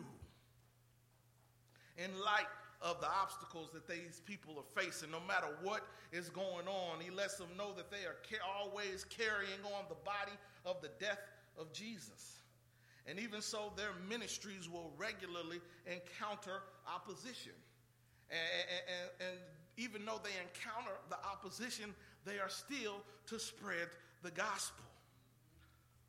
In 1.97 2.11
light 2.19 2.47
of 2.81 3.01
the 3.01 3.07
obstacles 3.07 3.69
that 3.73 3.87
these 3.87 4.21
people 4.25 4.55
are 4.57 4.81
facing, 4.81 5.11
no 5.11 5.19
matter 5.27 5.47
what 5.63 5.81
is 6.11 6.29
going 6.29 6.67
on, 6.67 6.99
he 6.99 7.09
lets 7.09 7.35
them 7.35 7.49
know 7.57 7.73
that 7.73 7.89
they 7.89 8.05
are 8.05 8.15
always 8.59 9.03
carrying 9.05 9.61
on 9.65 9.85
the 9.89 9.95
body 10.05 10.37
of 10.65 10.81
the 10.81 10.89
death 10.99 11.19
of 11.57 11.73
Jesus. 11.73 12.37
And 13.07 13.19
even 13.19 13.41
so, 13.41 13.71
their 13.75 13.93
ministries 14.07 14.69
will 14.69 14.91
regularly 14.97 15.61
encounter 15.85 16.61
opposition. 16.85 17.53
And, 18.29 18.39
and, 18.87 19.31
and, 19.31 19.39
even 19.77 20.03
though 20.05 20.19
they 20.23 20.33
encounter 20.41 20.97
the 21.07 21.17
opposition, 21.23 21.93
they 22.27 22.39
are 22.39 22.49
still 22.49 23.01
to 23.27 23.39
spread 23.39 23.87
the 24.21 24.31
gospel. 24.31 24.83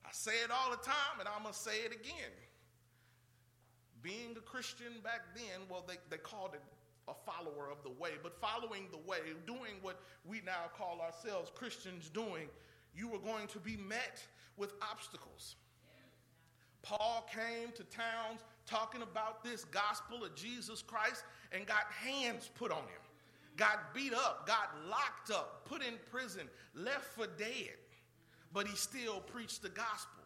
I 0.04 0.08
say 0.12 0.32
it 0.44 0.50
all 0.50 0.70
the 0.70 0.82
time, 0.82 1.20
and 1.20 1.28
I'm 1.28 1.42
going 1.42 1.54
to 1.54 1.58
say 1.58 1.78
it 1.84 1.92
again. 1.92 2.32
Being 4.02 4.34
a 4.36 4.40
Christian 4.40 5.00
back 5.04 5.20
then, 5.34 5.66
well, 5.70 5.84
they, 5.86 5.94
they 6.10 6.16
called 6.16 6.54
it 6.54 6.62
a 7.08 7.14
follower 7.30 7.70
of 7.70 7.82
the 7.82 7.90
way, 8.00 8.10
but 8.22 8.40
following 8.40 8.86
the 8.90 8.98
way, 9.08 9.18
doing 9.46 9.80
what 9.82 10.00
we 10.26 10.40
now 10.44 10.70
call 10.76 11.00
ourselves 11.00 11.50
Christians 11.54 12.10
doing, 12.10 12.48
you 12.94 13.08
were 13.08 13.18
going 13.18 13.46
to 13.48 13.58
be 13.58 13.76
met 13.76 14.22
with 14.56 14.74
obstacles. 14.82 15.56
Paul 16.82 17.26
came 17.32 17.70
to 17.72 17.84
towns 17.84 18.40
talking 18.66 19.02
about 19.02 19.42
this 19.44 19.64
gospel 19.64 20.24
of 20.24 20.34
Jesus 20.34 20.82
Christ 20.82 21.24
and 21.52 21.66
got 21.66 21.84
hands 22.02 22.50
put 22.54 22.70
on 22.70 22.78
him 22.78 23.07
got 23.58 23.92
beat 23.92 24.14
up, 24.14 24.46
got 24.46 24.70
locked 24.88 25.30
up, 25.30 25.68
put 25.68 25.82
in 25.82 25.94
prison, 26.10 26.48
left 26.74 27.04
for 27.04 27.26
dead, 27.36 27.76
but 28.54 28.66
he 28.66 28.74
still 28.76 29.20
preached 29.20 29.60
the 29.62 29.68
gospel. 29.68 30.22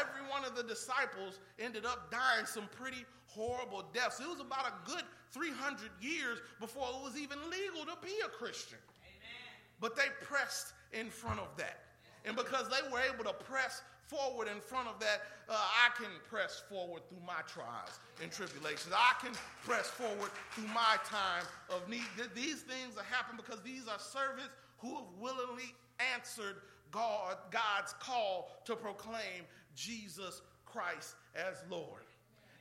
Every 0.00 0.28
one 0.30 0.44
of 0.44 0.56
the 0.56 0.62
disciples 0.62 1.38
ended 1.58 1.84
up 1.84 2.10
dying 2.10 2.46
some 2.46 2.68
pretty 2.74 3.04
horrible 3.26 3.84
deaths. 3.92 4.18
It 4.18 4.26
was 4.26 4.40
about 4.40 4.66
a 4.66 4.90
good 4.90 5.04
300 5.32 5.90
years 6.00 6.38
before 6.58 6.88
it 6.88 7.04
was 7.04 7.18
even 7.18 7.38
legal 7.50 7.84
to 7.84 8.00
be 8.02 8.14
a 8.24 8.28
Christian. 8.28 8.78
Amen. 9.02 9.60
But 9.78 9.94
they 9.94 10.08
pressed 10.22 10.72
in 10.92 11.10
front 11.10 11.38
of 11.38 11.48
that. 11.58 11.80
And 12.24 12.34
because 12.34 12.68
they 12.68 12.90
were 12.90 13.00
able 13.12 13.24
to 13.24 13.34
press 13.44 13.82
forward 14.08 14.48
in 14.48 14.60
front 14.60 14.88
of 14.88 14.98
that, 15.00 15.22
uh, 15.48 15.54
I 15.54 15.90
can 15.96 16.10
press 16.28 16.62
forward 16.68 17.02
through 17.08 17.24
my 17.26 17.40
trials 17.46 18.00
and 18.22 18.32
tribulations. 18.32 18.94
I 18.96 19.14
can 19.22 19.32
press 19.64 19.86
forward 19.88 20.30
through 20.52 20.68
my 20.68 20.96
time 21.04 21.44
of 21.68 21.88
need. 21.88 22.04
These 22.34 22.62
things 22.62 22.96
are 22.96 23.04
happening 23.04 23.40
because 23.44 23.62
these 23.62 23.86
are 23.86 23.98
servants 23.98 24.50
who 24.78 24.94
have 24.96 25.06
willingly 25.20 25.74
answered 26.14 26.56
God, 26.90 27.36
God's 27.50 27.94
call 28.00 28.50
to 28.64 28.74
proclaim 28.74 29.44
Jesus 29.74 30.40
Christ 30.64 31.14
as 31.34 31.62
Lord. 31.70 32.02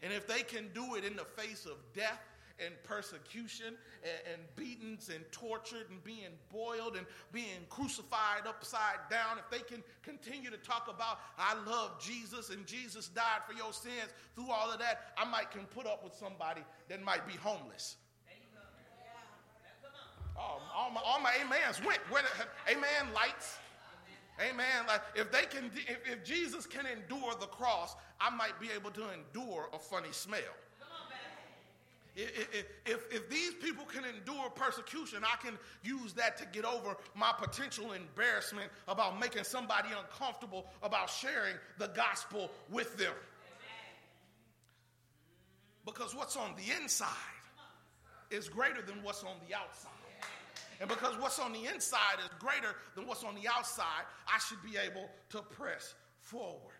And 0.03 0.13
if 0.13 0.27
they 0.27 0.43
can 0.43 0.69
do 0.73 0.95
it 0.95 1.03
in 1.03 1.15
the 1.15 1.25
face 1.25 1.65
of 1.65 1.77
death, 1.93 2.21
and 2.63 2.74
persecution 2.84 3.76
and, 4.04 4.34
and 4.34 4.56
beatings 4.56 5.10
and 5.13 5.24
tortured 5.32 5.89
and 5.89 6.04
being 6.04 6.34
boiled 6.52 6.96
and 6.96 7.06
being 7.32 7.65
crucified 7.70 8.48
upside 8.48 8.98
down, 9.10 9.38
if 9.38 9.50
they 9.50 9.63
can 9.63 9.84
continue 10.04 10.50
to 10.50 10.58
talk 10.58 10.88
about, 10.93 11.20
I 11.38 11.56
love 11.70 12.00
Jesus 12.00 12.50
and 12.50 12.65
Jesus 12.65 13.10
died 13.10 13.41
for 13.48 13.54
your 13.54 13.74
sins, 13.74 14.10
through 14.36 14.52
all 14.52 14.72
of 14.72 14.80
that, 14.80 15.13
I 15.17 15.26
might 15.26 15.52
can 15.52 15.65
put 15.65 15.86
up 15.86 16.04
with 16.04 16.13
somebody 16.13 16.62
that 16.89 17.04
might 17.04 17.28
be 17.28 17.34
homeless. 17.34 17.98
Oh, 20.38 20.62
all 20.76 20.91
my, 20.91 21.02
all 21.04 21.20
my 21.20 21.34
amens 21.43 21.84
went. 21.84 22.00
Where 22.12 22.22
the, 22.22 22.72
amen, 22.72 23.13
lights. 23.13 23.58
Amen. 24.39 24.86
Like 24.88 25.02
if 25.15 25.32
they 25.32 25.43
can, 25.43 25.72
if, 25.88 25.98
if 26.06 26.24
Jesus 26.24 26.67
can 26.67 26.86
endure 26.86 27.34
the 27.39 27.48
cross, 27.48 27.96
I 28.22 28.30
might 28.30 28.60
be 28.60 28.70
able 28.76 28.91
to 28.91 29.06
endure 29.12 29.67
a 29.74 29.80
funny 29.80 30.12
smell. 30.12 30.39
If, 32.19 33.06
if, 33.12 33.30
these 33.30 33.53
people 33.62 33.86
can 33.86 34.03
endure 34.03 34.49
persecution, 34.49 35.19
I 35.23 35.36
can 35.38 35.53
use 35.84 36.13
that 36.13 36.36
to 36.38 36.45
get 36.51 36.65
over 36.65 36.97
my 37.13 37.32
potential 37.38 37.91
embarrassment 37.93 38.71
about 38.88 39.19
making 39.19 39.43
somebody 39.43 39.89
uncomfortable 39.89 40.65
about 40.82 41.12
sharing 41.12 41.53
the 41.77 41.89
gospel 41.89 42.49
with 42.71 42.97
them. 42.97 43.13
Because 45.86 46.15
what's 46.15 46.36
on 46.36 46.56
the 46.58 46.75
inside 46.82 47.08
is 48.32 48.49
greater 48.49 48.82
than 48.82 49.03
what's 49.03 49.23
on 49.23 49.36
the 49.47 49.56
outside. 49.56 49.91
And 50.80 50.89
because 50.89 51.17
what's 51.19 51.38
on 51.38 51.53
the 51.53 51.65
inside 51.71 52.17
is 52.19 52.30
greater 52.39 52.75
than 52.95 53.06
what's 53.06 53.23
on 53.23 53.36
the 53.36 53.47
outside, 53.47 54.06
I 54.27 54.39
should 54.39 54.62
be 54.63 54.77
able 54.77 55.08
to 55.30 55.41
press 55.56 55.93
forward. 56.19 56.73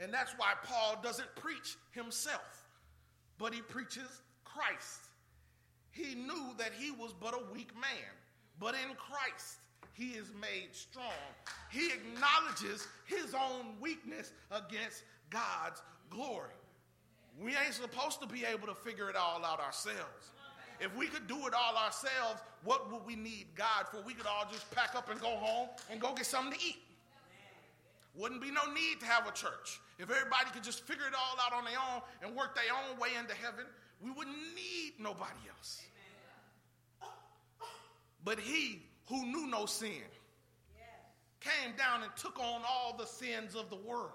And 0.00 0.12
that's 0.12 0.32
why 0.36 0.54
Paul 0.64 0.98
doesn't 1.00 1.32
preach 1.36 1.76
himself, 1.92 2.66
but 3.38 3.54
he 3.54 3.60
preaches 3.60 4.20
Christ. 4.58 5.08
He 5.90 6.14
knew 6.14 6.54
that 6.58 6.72
he 6.78 6.90
was 6.90 7.12
but 7.20 7.34
a 7.34 7.52
weak 7.52 7.74
man, 7.74 8.12
but 8.58 8.74
in 8.74 8.94
Christ 8.96 9.58
he 9.92 10.10
is 10.10 10.32
made 10.40 10.68
strong. 10.72 11.04
He 11.70 11.86
acknowledges 11.86 12.86
his 13.04 13.34
own 13.34 13.74
weakness 13.80 14.32
against 14.50 15.04
God's 15.30 15.82
glory. 16.10 16.54
We 17.40 17.52
ain't 17.52 17.74
supposed 17.74 18.20
to 18.20 18.26
be 18.26 18.44
able 18.44 18.66
to 18.66 18.74
figure 18.74 19.08
it 19.08 19.16
all 19.16 19.44
out 19.44 19.60
ourselves. 19.60 20.32
If 20.80 20.94
we 20.96 21.06
could 21.06 21.26
do 21.26 21.46
it 21.46 21.54
all 21.54 21.76
ourselves, 21.76 22.40
what 22.64 22.90
would 22.92 23.04
we 23.04 23.16
need 23.16 23.46
God 23.56 23.86
for? 23.90 24.00
We 24.02 24.14
could 24.14 24.26
all 24.26 24.46
just 24.50 24.70
pack 24.70 24.94
up 24.94 25.10
and 25.10 25.20
go 25.20 25.30
home 25.30 25.68
and 25.90 26.00
go 26.00 26.14
get 26.14 26.26
something 26.26 26.58
to 26.58 26.64
eat. 26.64 26.78
Wouldn't 28.14 28.40
be 28.40 28.50
no 28.50 28.72
need 28.72 29.00
to 29.00 29.06
have 29.06 29.26
a 29.28 29.32
church. 29.32 29.80
If 29.98 30.10
everybody 30.10 30.50
could 30.52 30.64
just 30.64 30.82
figure 30.84 31.06
it 31.06 31.14
all 31.14 31.36
out 31.44 31.52
on 31.52 31.64
their 31.64 31.78
own 31.78 32.02
and 32.22 32.36
work 32.36 32.54
their 32.54 32.64
own 32.74 32.98
way 32.98 33.10
into 33.18 33.34
heaven, 33.34 33.64
we 34.02 34.10
wouldn't 34.10 34.36
need 34.54 34.92
nobody 34.98 35.48
else. 35.56 35.82
But 38.24 38.38
he 38.38 38.82
who 39.08 39.24
knew 39.26 39.46
no 39.46 39.66
sin 39.66 40.02
came 41.40 41.74
down 41.76 42.02
and 42.02 42.12
took 42.16 42.38
on 42.38 42.62
all 42.68 42.94
the 42.96 43.06
sins 43.06 43.54
of 43.54 43.70
the 43.70 43.76
world, 43.76 44.10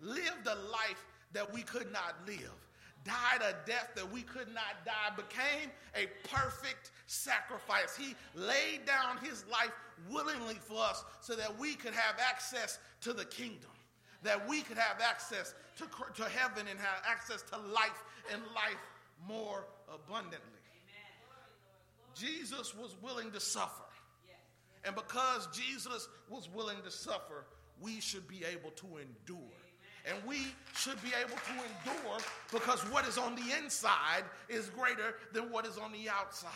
lived 0.00 0.46
a 0.46 0.54
life 0.70 1.06
that 1.32 1.52
we 1.52 1.62
could 1.62 1.90
not 1.92 2.14
live, 2.26 2.52
died 3.04 3.40
a 3.42 3.54
death 3.66 3.90
that 3.94 4.10
we 4.10 4.22
could 4.22 4.48
not 4.48 4.84
die, 4.84 5.14
became 5.16 5.70
a 5.94 6.06
perfect 6.28 6.90
sacrifice. 7.06 7.96
He 7.96 8.14
laid 8.34 8.84
down 8.86 9.18
his 9.18 9.44
life 9.50 9.72
willingly 10.10 10.56
for 10.60 10.82
us 10.82 11.04
so 11.20 11.34
that 11.36 11.58
we 11.58 11.74
could 11.74 11.94
have 11.94 12.16
access 12.20 12.78
to 13.02 13.12
the 13.12 13.24
kingdom, 13.24 13.70
that 14.22 14.46
we 14.48 14.62
could 14.62 14.78
have 14.78 15.00
access 15.00 15.54
to, 15.76 15.84
to 16.22 16.28
heaven 16.28 16.66
and 16.68 16.78
have 16.78 17.02
access 17.06 17.42
to 17.42 17.56
life 17.56 18.04
and 18.32 18.42
life 18.54 18.76
more 19.26 19.64
abundantly. 19.92 20.38
Jesus 22.14 22.74
was 22.74 22.96
willing 23.02 23.30
to 23.32 23.40
suffer. 23.40 23.84
And 24.84 24.94
because 24.94 25.48
Jesus 25.52 26.08
was 26.28 26.48
willing 26.54 26.78
to 26.84 26.90
suffer, 26.90 27.46
we 27.80 28.00
should 28.00 28.26
be 28.26 28.42
able 28.50 28.70
to 28.70 28.86
endure. 28.86 29.52
And 30.06 30.16
we 30.26 30.46
should 30.76 31.00
be 31.02 31.10
able 31.20 31.36
to 31.36 31.52
endure 31.52 32.18
because 32.52 32.80
what 32.90 33.06
is 33.06 33.18
on 33.18 33.34
the 33.34 33.56
inside 33.62 34.24
is 34.48 34.70
greater 34.70 35.16
than 35.32 35.50
what 35.50 35.66
is 35.66 35.76
on 35.76 35.92
the 35.92 36.08
outside. 36.08 36.50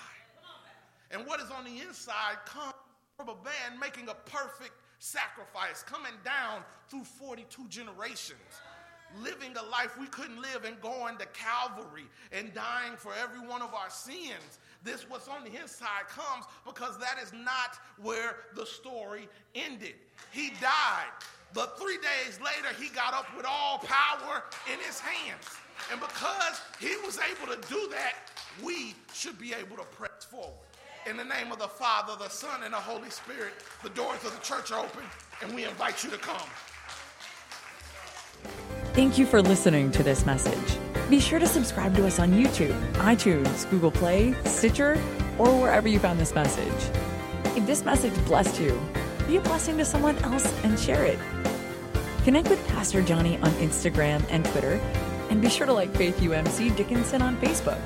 And 1.10 1.26
what 1.26 1.40
is 1.40 1.50
on 1.50 1.64
the 1.64 1.82
inside 1.82 2.36
comes 2.46 2.72
from 3.16 3.28
a 3.28 3.34
man 3.44 3.78
making 3.78 4.08
a 4.08 4.14
perfect 4.14 4.72
sacrifice, 4.98 5.82
coming 5.82 6.12
down 6.24 6.62
through 6.88 7.04
42 7.04 7.68
generations 7.68 8.38
living 9.20 9.56
a 9.56 9.70
life 9.70 9.98
we 9.98 10.06
couldn't 10.06 10.40
live 10.40 10.64
and 10.64 10.80
going 10.80 11.16
to 11.18 11.26
Calvary 11.26 12.04
and 12.32 12.52
dying 12.54 12.92
for 12.96 13.12
every 13.20 13.46
one 13.46 13.62
of 13.62 13.74
our 13.74 13.90
sins. 13.90 14.58
This, 14.84 15.08
what's 15.08 15.28
on 15.28 15.44
the 15.44 15.68
side, 15.68 16.08
comes 16.08 16.44
because 16.66 16.98
that 16.98 17.18
is 17.22 17.32
not 17.32 17.78
where 18.00 18.36
the 18.54 18.66
story 18.66 19.28
ended. 19.54 19.94
He 20.32 20.50
died, 20.60 21.12
but 21.54 21.78
three 21.78 21.98
days 21.98 22.40
later, 22.40 22.74
he 22.80 22.88
got 22.88 23.14
up 23.14 23.26
with 23.36 23.46
all 23.48 23.78
power 23.78 24.44
in 24.72 24.78
his 24.80 24.98
hands. 24.98 25.48
And 25.90 26.00
because 26.00 26.60
he 26.80 26.96
was 27.04 27.18
able 27.18 27.54
to 27.54 27.68
do 27.68 27.88
that, 27.90 28.14
we 28.64 28.94
should 29.12 29.38
be 29.38 29.52
able 29.52 29.76
to 29.76 29.84
press 29.84 30.24
forward. 30.30 30.52
In 31.08 31.16
the 31.16 31.24
name 31.24 31.50
of 31.50 31.58
the 31.58 31.68
Father, 31.68 32.12
the 32.16 32.28
Son, 32.28 32.62
and 32.62 32.72
the 32.72 32.78
Holy 32.78 33.10
Spirit, 33.10 33.54
the 33.82 33.90
doors 33.90 34.24
of 34.24 34.32
the 34.34 34.40
church 34.40 34.70
are 34.70 34.84
open, 34.84 35.02
and 35.42 35.52
we 35.52 35.64
invite 35.64 36.04
you 36.04 36.10
to 36.10 36.18
come. 36.18 36.48
Thank 38.94 39.16
you 39.16 39.24
for 39.24 39.40
listening 39.40 39.90
to 39.92 40.02
this 40.02 40.26
message. 40.26 40.78
Be 41.08 41.18
sure 41.18 41.38
to 41.38 41.46
subscribe 41.46 41.96
to 41.96 42.06
us 42.06 42.18
on 42.18 42.30
YouTube, 42.32 42.78
iTunes, 42.96 43.68
Google 43.70 43.90
Play, 43.90 44.34
Stitcher, 44.44 45.00
or 45.38 45.48
wherever 45.58 45.88
you 45.88 45.98
found 45.98 46.20
this 46.20 46.34
message. 46.34 46.98
If 47.56 47.64
this 47.64 47.86
message 47.86 48.12
blessed 48.26 48.60
you, 48.60 48.78
be 49.26 49.36
a 49.36 49.40
blessing 49.40 49.78
to 49.78 49.86
someone 49.86 50.18
else 50.18 50.44
and 50.62 50.78
share 50.78 51.06
it. 51.06 51.18
Connect 52.24 52.50
with 52.50 52.68
Pastor 52.68 53.00
Johnny 53.00 53.38
on 53.38 53.50
Instagram 53.52 54.22
and 54.28 54.44
Twitter, 54.44 54.78
and 55.30 55.40
be 55.40 55.48
sure 55.48 55.66
to 55.66 55.72
like 55.72 55.94
Faith 55.96 56.18
UMC 56.18 56.76
Dickinson 56.76 57.22
on 57.22 57.38
Facebook. 57.38 57.80